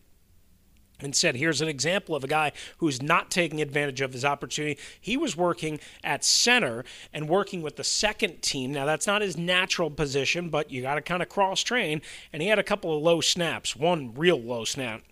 and 1.00 1.14
said, 1.14 1.36
here's 1.36 1.60
an 1.60 1.68
example 1.68 2.14
of 2.14 2.24
a 2.24 2.28
guy 2.28 2.52
who's 2.78 3.00
not 3.02 3.30
taking 3.30 3.60
advantage 3.60 4.00
of 4.00 4.12
his 4.12 4.24
opportunity. 4.24 4.78
He 5.00 5.16
was 5.16 5.36
working 5.36 5.80
at 6.02 6.24
center 6.24 6.84
and 7.12 7.28
working 7.28 7.62
with 7.62 7.76
the 7.76 7.84
second 7.84 8.42
team. 8.42 8.72
Now, 8.72 8.86
that's 8.86 9.06
not 9.06 9.22
his 9.22 9.36
natural 9.36 9.90
position, 9.90 10.48
but 10.48 10.70
you 10.70 10.82
got 10.82 10.96
to 10.96 11.02
kind 11.02 11.22
of 11.22 11.28
cross 11.28 11.62
train. 11.62 12.02
And 12.32 12.42
he 12.42 12.48
had 12.48 12.58
a 12.58 12.64
couple 12.64 12.96
of 12.96 13.02
low 13.02 13.20
snaps, 13.20 13.76
one 13.76 14.12
real 14.14 14.40
low 14.40 14.64
snap 14.64 15.02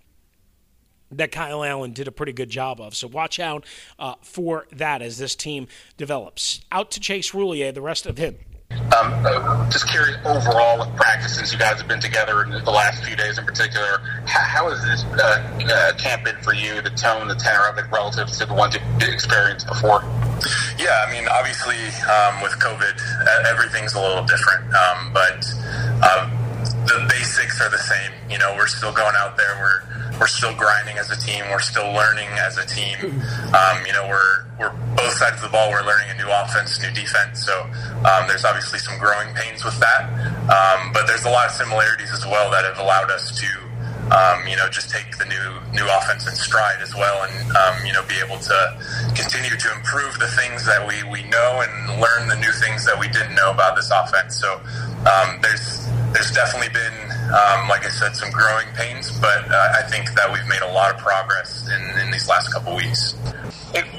that 1.11 1.31
Kyle 1.31 1.63
Allen 1.63 1.93
did 1.93 2.09
a 2.09 2.13
pretty 2.13 2.33
good 2.33 2.51
job 2.51 2.81
of. 2.81 2.97
So 2.97 3.07
watch 3.07 3.39
out 3.39 3.65
uh, 3.99 4.15
for 4.23 4.67
that 4.73 5.03
as 5.03 5.19
this 5.19 5.37
team 5.37 5.69
develops. 5.97 6.61
Out 6.73 6.91
to 6.93 7.01
Chase 7.01 7.31
Roullier, 7.31 7.73
the 7.73 7.81
rest 7.81 8.07
of 8.07 8.19
him. 8.19 8.37
Um, 8.97 9.13
uh, 9.27 9.71
just 9.71 9.89
curious 9.89 10.17
overall 10.25 10.79
with 10.79 10.95
practice 10.97 11.37
since 11.37 11.53
you 11.53 11.59
guys 11.59 11.79
have 11.79 11.89
been 11.89 12.01
together 12.01 12.43
in 12.43 12.51
the 12.51 12.71
last 12.71 13.05
few 13.05 13.17
days 13.17 13.37
in 13.39 13.45
particular, 13.45 13.99
how, 14.25 14.41
how 14.41 14.71
has 14.71 14.83
this 14.83 15.05
uh, 15.21 15.67
uh, 15.69 15.93
camp 15.99 16.25
been 16.25 16.37
for 16.43 16.55
you, 16.55 16.81
the 16.81 16.91
tone, 16.91 17.29
the 17.29 17.35
tenor 17.35 17.67
of 17.69 17.79
it 17.79 17.85
relative 17.91 18.29
to 18.29 18.47
the 18.47 18.55
ones 18.55 18.75
you've 18.75 19.13
experienced 19.13 19.67
before? 19.67 20.03
Yeah, 20.79 21.05
I 21.07 21.13
mean, 21.13 21.29
obviously 21.29 21.77
um, 22.09 22.41
with 22.43 22.53
COVID, 22.61 23.47
everything's 23.47 23.95
a 23.95 24.01
little 24.01 24.25
different, 24.25 24.65
um, 24.75 25.13
but 25.13 25.45
um, 26.05 26.36
the 26.87 27.07
basics 27.11 27.61
are 27.61 27.71
the 27.71 27.79
same. 27.79 28.13
You 28.31 28.39
know, 28.39 28.55
we're 28.57 28.67
still 28.67 28.93
going 28.93 29.15
out 29.19 29.37
there, 29.37 29.57
we're 29.61 29.97
we're 30.19 30.27
still 30.27 30.55
grinding 30.57 30.97
as 30.97 31.11
a 31.11 31.17
team. 31.17 31.45
We're 31.51 31.61
still 31.61 31.93
learning 31.93 32.29
as 32.41 32.57
a 32.57 32.67
team. 32.67 33.21
Um, 33.53 33.85
you 33.87 33.93
know, 33.93 34.09
we're 34.09 34.47
we're 34.59 34.73
both 34.97 35.13
sides 35.13 35.37
of 35.37 35.43
the 35.43 35.53
ball. 35.53 35.71
We're 35.71 35.85
learning 35.85 36.09
a 36.11 36.17
new 36.17 36.31
offense, 36.31 36.81
new 36.81 36.91
defense. 36.91 37.45
So 37.45 37.53
um, 38.09 38.25
there's 38.27 38.45
obviously 38.45 38.79
some 38.79 38.99
growing 38.99 39.35
pains 39.35 39.65
with 39.65 39.79
that, 39.81 40.09
um, 40.49 40.93
but 40.93 41.07
there's 41.07 41.25
a 41.25 41.31
lot 41.31 41.47
of 41.47 41.53
similarities 41.53 42.11
as 42.13 42.25
well 42.25 42.51
that 42.51 42.65
have 42.65 42.79
allowed 42.79 43.11
us 43.11 43.39
to. 43.41 43.49
Um, 44.07 44.47
you 44.47 44.55
know, 44.55 44.69
just 44.71 44.89
take 44.89 45.19
the 45.19 45.25
new 45.27 45.47
new 45.75 45.87
offense 45.99 46.29
in 46.29 46.35
stride 46.35 46.81
as 46.81 46.95
well, 46.95 47.27
and 47.29 47.57
um, 47.57 47.85
you 47.85 47.93
know, 47.93 48.07
be 48.07 48.15
able 48.25 48.39
to 48.39 48.59
continue 49.17 49.57
to 49.57 49.73
improve 49.75 50.19
the 50.19 50.29
things 50.29 50.65
that 50.65 50.87
we, 50.87 51.03
we 51.11 51.29
know 51.29 51.61
and 51.67 52.01
learn 52.01 52.29
the 52.29 52.37
new 52.37 52.53
things 52.53 52.87
that 52.87 52.99
we 52.99 53.09
didn't 53.09 53.35
know 53.35 53.51
about 53.51 53.75
this 53.75 53.91
offense. 53.91 54.39
So 54.39 54.61
um, 55.11 55.43
there's 55.43 55.91
there's 56.13 56.33
definitely 56.33 56.71
been 56.71 57.07
um, 57.27 57.69
like 57.69 57.85
I 57.85 57.91
said, 57.91 58.15
some 58.15 58.31
growing 58.31 58.69
pains, 58.75 59.11
but 59.19 59.51
uh, 59.51 59.73
I 59.75 59.83
think 59.91 60.15
that 60.15 60.33
we've 60.33 60.47
made 60.47 60.63
a 60.63 60.73
lot 60.73 60.95
of 60.95 61.01
progress 61.01 61.69
in, 61.69 62.01
in 62.01 62.11
these 62.13 62.29
last 62.29 62.53
couple 62.53 62.77
weeks. 62.77 63.17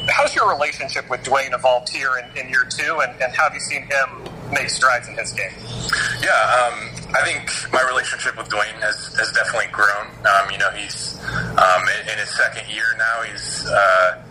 How's 0.07 0.33
your 0.33 0.49
relationship 0.49 1.09
with 1.09 1.23
Dwayne 1.23 1.53
evolved 1.53 1.89
here 1.89 2.11
in, 2.17 2.37
in 2.37 2.49
year 2.49 2.65
two, 2.69 3.01
and, 3.01 3.11
and, 3.21 3.35
how 3.35 3.43
have 3.43 3.53
you 3.53 3.59
seen 3.59 3.83
him 3.83 4.23
make 4.51 4.69
strides 4.69 5.09
in 5.09 5.15
his 5.15 5.33
game? 5.33 5.51
Yeah, 6.23 6.31
um, 6.31 6.89
I 7.13 7.21
think 7.25 7.51
my 7.73 7.83
relationship 7.83 8.37
with 8.37 8.47
Dwayne 8.47 8.79
has, 8.79 9.13
has 9.19 9.31
definitely 9.33 9.67
grown. 9.73 10.07
Um, 10.23 10.49
you 10.49 10.57
know, 10.57 10.71
he's 10.71 11.19
um, 11.59 11.83
in, 11.99 12.09
in, 12.09 12.17
his 12.17 12.29
second 12.29 12.73
year 12.73 12.85
now. 12.97 13.23
He's 13.29 13.67
uh, 13.67 14.23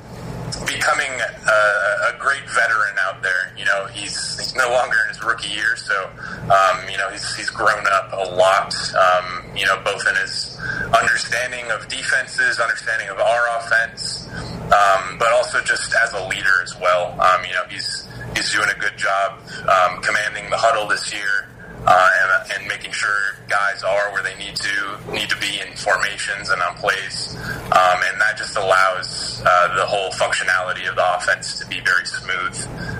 becoming 0.65 1.11
a, 1.21 2.15
a, 2.15 2.19
great 2.19 2.49
veteran 2.51 2.97
out 3.01 3.23
there. 3.23 3.53
You 3.57 3.65
know, 3.65 3.87
he's 3.87 4.39
he's 4.39 4.55
no 4.55 4.71
longer 4.71 4.97
in 5.05 5.09
his 5.09 5.23
rookie 5.23 5.49
year, 5.49 5.77
so 5.77 6.11
um, 6.51 6.89
you 6.91 6.97
know 6.97 7.11
he's 7.11 7.37
he's 7.37 7.51
grown 7.51 7.85
up 7.93 8.13
a 8.13 8.31
lot. 8.35 8.75
Um, 8.95 9.57
you 9.57 9.67
know, 9.67 9.81
both 9.85 10.07
in 10.09 10.17
his 10.17 10.59
understanding 10.99 11.71
of 11.71 11.89
defenses, 11.89 12.59
understanding 12.59 13.09
of 13.09 13.19
our 13.19 13.59
offense, 13.59 14.29
um, 14.73 15.19
but 15.19 15.33
also 15.33 15.61
just 15.63 15.95
as 16.03 16.13
a 16.13 16.27
leader 16.29 16.63
as 16.63 16.75
well. 16.81 17.19
Um, 17.21 17.45
you 17.45 17.55
know, 17.55 17.65
he's 17.69 18.09
he's 18.35 18.53
doing 18.53 18.69
a 18.75 18.79
good 18.79 18.97
job 18.97 19.41
um, 19.69 20.03
commanding 20.03 20.49
the 20.51 20.57
huddle 20.57 20.89
this 20.89 21.13
year 21.13 21.49
uh, 21.85 22.09
and, 22.23 22.53
and, 22.53 22.69
making 22.69 22.91
sure 22.91 23.37
guys 23.49 23.83
are 23.83 24.13
where 24.13 24.23
they 24.23 24.35
need 24.37 24.57
to 24.57 25.13
need 25.13 25.29
to 25.29 25.37
be 25.39 25.61
in 25.61 25.77
formations 25.77 26.51
and 26.51 26.61
on 26.63 26.75
plays, 26.77 27.37
um, 27.37 27.99
and 28.05 28.21
that 28.21 28.35
just 28.37 28.57
allows 28.57 29.43
uh, 29.45 29.77
the 29.77 29.87
whole 29.87 30.11
functionality 30.11 30.89
of 30.89 30.97
the 30.97 31.17
offense 31.17 31.59
to 31.59 31.67
be 31.67 31.81
very 31.81 32.05
smooth 32.07 32.57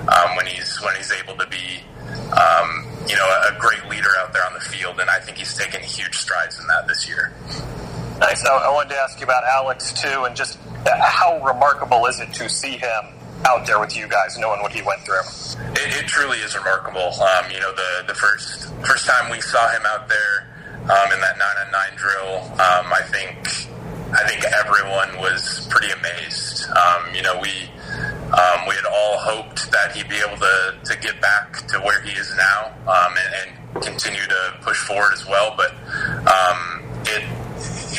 um, 0.07 0.35
when 0.35 0.45
he's 0.45 0.81
when 0.81 0.95
he's 0.95 1.11
able 1.11 1.35
to 1.35 1.47
be. 1.47 1.83
Um, 2.27 2.87
you 3.07 3.15
know, 3.15 3.25
a, 3.25 3.55
a 3.55 3.59
great 3.59 3.85
leader 3.87 4.09
out 4.19 4.33
there 4.33 4.45
on 4.45 4.53
the 4.53 4.59
field, 4.59 4.99
and 4.99 5.09
I 5.09 5.19
think 5.19 5.37
he's 5.37 5.55
taken 5.55 5.81
huge 5.81 6.15
strides 6.15 6.59
in 6.59 6.67
that 6.67 6.87
this 6.87 7.07
year. 7.07 7.33
Nice. 8.19 8.43
I 8.45 8.69
wanted 8.69 8.89
to 8.89 8.97
ask 8.97 9.19
you 9.19 9.25
about 9.25 9.43
Alex 9.43 9.93
too, 9.93 10.23
and 10.25 10.35
just 10.35 10.59
how 10.85 11.41
remarkable 11.43 12.05
is 12.05 12.19
it 12.19 12.33
to 12.33 12.49
see 12.49 12.77
him 12.77 13.16
out 13.45 13.65
there 13.65 13.79
with 13.79 13.95
you 13.95 14.07
guys, 14.07 14.37
knowing 14.37 14.61
what 14.61 14.71
he 14.71 14.81
went 14.81 15.01
through. 15.01 15.21
It, 15.73 16.03
it 16.03 16.07
truly 16.07 16.37
is 16.39 16.55
remarkable. 16.55 17.13
Um, 17.21 17.51
you 17.51 17.59
know, 17.59 17.73
the 17.73 18.05
the 18.07 18.15
first 18.15 18.73
first 18.85 19.05
time 19.05 19.31
we 19.31 19.41
saw 19.41 19.69
him 19.69 19.81
out 19.85 20.07
there 20.07 20.47
um, 20.83 21.11
in 21.13 21.19
that 21.21 21.37
nine 21.37 21.57
on 21.65 21.71
nine 21.71 21.95
drill, 21.95 22.43
um, 22.53 22.91
I 22.93 23.01
think 23.05 23.37
I 24.13 24.27
think 24.27 24.43
everyone 24.45 25.17
was 25.17 25.67
pretty 25.69 25.91
amazed. 25.91 26.65
Um, 26.69 27.13
you 27.13 27.21
know, 27.21 27.39
we 27.39 27.69
um, 28.33 28.67
we 28.67 28.75
had 28.75 28.85
all 28.85 29.17
hoped 29.17 29.71
that 29.71 29.91
he'd 29.93 30.09
be 30.09 30.17
able 30.17 30.37
to 30.37 30.77
to 30.85 30.97
get 30.99 31.21
back 31.21 31.65
to 31.67 31.79
where 31.79 32.01
he 32.01 32.11
is 32.11 32.33
now 32.35 32.73
um, 32.87 33.13
and, 33.17 33.49
and, 33.49 33.53
continue 33.77 34.25
to 34.27 34.57
push 34.61 34.77
forward 34.87 35.13
as 35.13 35.23
well, 35.27 35.53
but 35.55 35.71
it. 37.05 37.46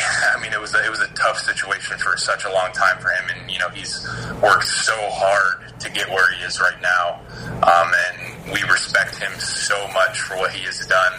I 0.00 0.40
mean, 0.40 0.52
it 0.52 0.60
was 0.60 0.74
a, 0.74 0.84
it 0.84 0.90
was 0.90 1.00
a 1.00 1.08
tough 1.14 1.38
situation 1.38 1.98
for 1.98 2.16
such 2.16 2.44
a 2.44 2.52
long 2.52 2.72
time 2.72 2.98
for 2.98 3.08
him, 3.10 3.30
and 3.36 3.50
you 3.50 3.58
know 3.58 3.68
he's 3.70 4.06
worked 4.42 4.64
so 4.64 4.94
hard 5.10 5.78
to 5.80 5.90
get 5.90 6.08
where 6.08 6.32
he 6.34 6.44
is 6.44 6.60
right 6.60 6.80
now, 6.82 7.20
um, 7.62 7.92
and 8.08 8.52
we 8.52 8.62
respect 8.64 9.16
him 9.16 9.32
so 9.38 9.76
much 9.88 10.20
for 10.20 10.36
what 10.36 10.52
he 10.52 10.64
has 10.64 10.86
done, 10.86 11.14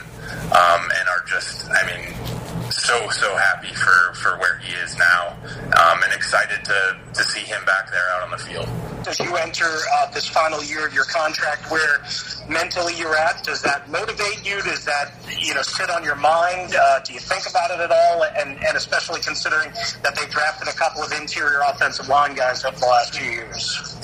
um, 0.51 0.89
and 0.99 1.09
are 1.09 1.23
just, 1.27 1.69
I 1.69 1.85
mean, 1.85 2.38
so 2.79 3.09
so 3.09 3.35
happy 3.35 3.73
for 3.73 4.13
for 4.15 4.37
where 4.39 4.57
he 4.59 4.73
is 4.73 4.97
now, 4.97 5.37
um, 5.79 6.01
and 6.03 6.13
excited 6.13 6.63
to 6.65 6.97
to 7.13 7.23
see 7.23 7.41
him 7.41 7.63
back 7.65 7.91
there 7.91 8.09
out 8.15 8.23
on 8.23 8.31
the 8.31 8.37
field. 8.37 8.67
As 9.07 9.19
you 9.19 9.35
enter 9.37 9.65
uh, 9.65 10.11
this 10.11 10.27
final 10.27 10.63
year 10.63 10.85
of 10.85 10.93
your 10.93 11.05
contract, 11.05 11.71
where 11.71 12.03
mentally 12.49 12.93
you're 12.97 13.15
at, 13.15 13.43
does 13.43 13.61
that 13.61 13.89
motivate 13.89 14.45
you? 14.45 14.61
Does 14.61 14.85
that 14.85 15.13
you 15.39 15.53
know 15.53 15.61
sit 15.61 15.89
on 15.89 16.03
your 16.03 16.15
mind? 16.15 16.75
Uh, 16.75 16.99
do 16.99 17.13
you 17.13 17.19
think 17.19 17.49
about 17.49 17.71
it 17.71 17.79
at 17.79 17.91
all? 17.91 18.23
And 18.37 18.57
and 18.63 18.75
especially 18.77 19.21
considering 19.21 19.71
that 20.03 20.15
they've 20.15 20.29
drafted 20.29 20.67
a 20.67 20.73
couple 20.73 21.01
of 21.03 21.11
interior 21.11 21.61
offensive 21.67 22.07
line 22.07 22.35
guys 22.35 22.63
over 22.65 22.79
the 22.79 22.85
last 22.85 23.13
two 23.13 23.25
years. 23.25 23.95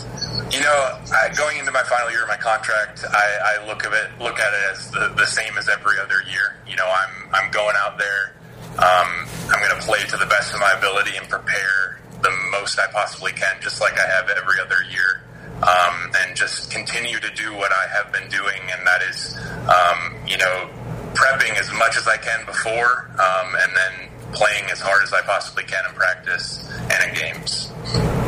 You 0.52 0.62
know, 0.62 1.00
I, 1.12 1.34
going 1.36 1.58
into 1.58 1.72
my 1.72 1.84
final 1.84 2.12
year 2.12 2.22
of 2.22 2.30
my 2.30 2.38
contract, 2.38 3.04
I, 3.10 3.58
I 3.58 3.68
look 3.68 3.84
at 3.86 3.94
it 3.94 4.12
look 4.20 4.40
at 4.40 4.54
it 4.54 4.72
as 4.72 4.92
the, 4.92 5.14
the 5.18 5.26
same 5.26 5.58
as 5.58 5.68
every 5.70 6.00
other 6.00 6.22
year. 6.30 6.56
You 6.68 6.76
know, 6.76 6.88
I'm 6.88 7.34
I'm 7.34 7.52
going 7.52 7.76
out 7.78 7.98
there. 7.98 8.35
Um, 8.78 9.28
I'm 9.50 9.60
going 9.68 9.80
to 9.80 9.86
play 9.86 10.00
to 10.00 10.18
the 10.18 10.26
best 10.26 10.54
of 10.54 10.60
my 10.60 10.74
ability 10.78 11.16
and 11.18 11.28
prepare 11.30 12.00
the 12.22 12.32
most 12.52 12.80
I 12.80 12.88
possibly 12.92 13.32
can, 13.32 13.56
just 13.62 13.80
like 13.80 13.94
I 13.98 14.08
have 14.08 14.30
every 14.30 14.60
other 14.60 14.78
year. 14.90 15.22
Um, 15.56 16.12
and 16.20 16.36
just 16.36 16.70
continue 16.70 17.18
to 17.18 17.34
do 17.34 17.54
what 17.56 17.72
I 17.72 17.88
have 17.88 18.12
been 18.12 18.28
doing, 18.30 18.60
and 18.70 18.86
that 18.86 19.02
is, 19.10 19.38
um, 19.70 20.28
you 20.28 20.38
know, 20.38 20.70
prepping 21.14 21.58
as 21.58 21.72
much 21.72 21.96
as 21.96 22.08
I 22.10 22.18
can 22.18 22.46
before, 22.46 23.10
um, 23.12 23.56
and 23.56 23.72
then 23.74 24.34
playing 24.34 24.66
as 24.66 24.82
hard 24.82 25.02
as 25.04 25.14
I 25.14 25.22
possibly 25.22 25.64
can 25.64 25.86
in 25.88 25.96
practice 25.96 26.70
and 26.92 27.10
in 27.10 27.16
games. 27.16 27.72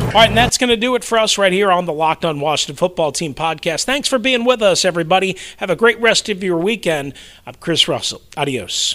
All 0.08 0.14
right, 0.14 0.28
and 0.28 0.38
that's 0.38 0.56
going 0.56 0.70
to 0.70 0.76
do 0.76 0.94
it 0.94 1.04
for 1.04 1.18
us 1.18 1.36
right 1.36 1.52
here 1.52 1.70
on 1.70 1.84
the 1.84 1.92
Locked 1.92 2.24
On 2.24 2.40
Washington 2.40 2.76
Football 2.76 3.12
Team 3.12 3.34
podcast. 3.34 3.84
Thanks 3.84 4.08
for 4.08 4.18
being 4.18 4.46
with 4.46 4.62
us, 4.62 4.86
everybody. 4.86 5.36
Have 5.58 5.68
a 5.68 5.76
great 5.76 6.00
rest 6.00 6.30
of 6.30 6.42
your 6.42 6.56
weekend. 6.56 7.12
I'm 7.46 7.54
Chris 7.60 7.88
Russell. 7.88 8.22
Adios. 8.38 8.94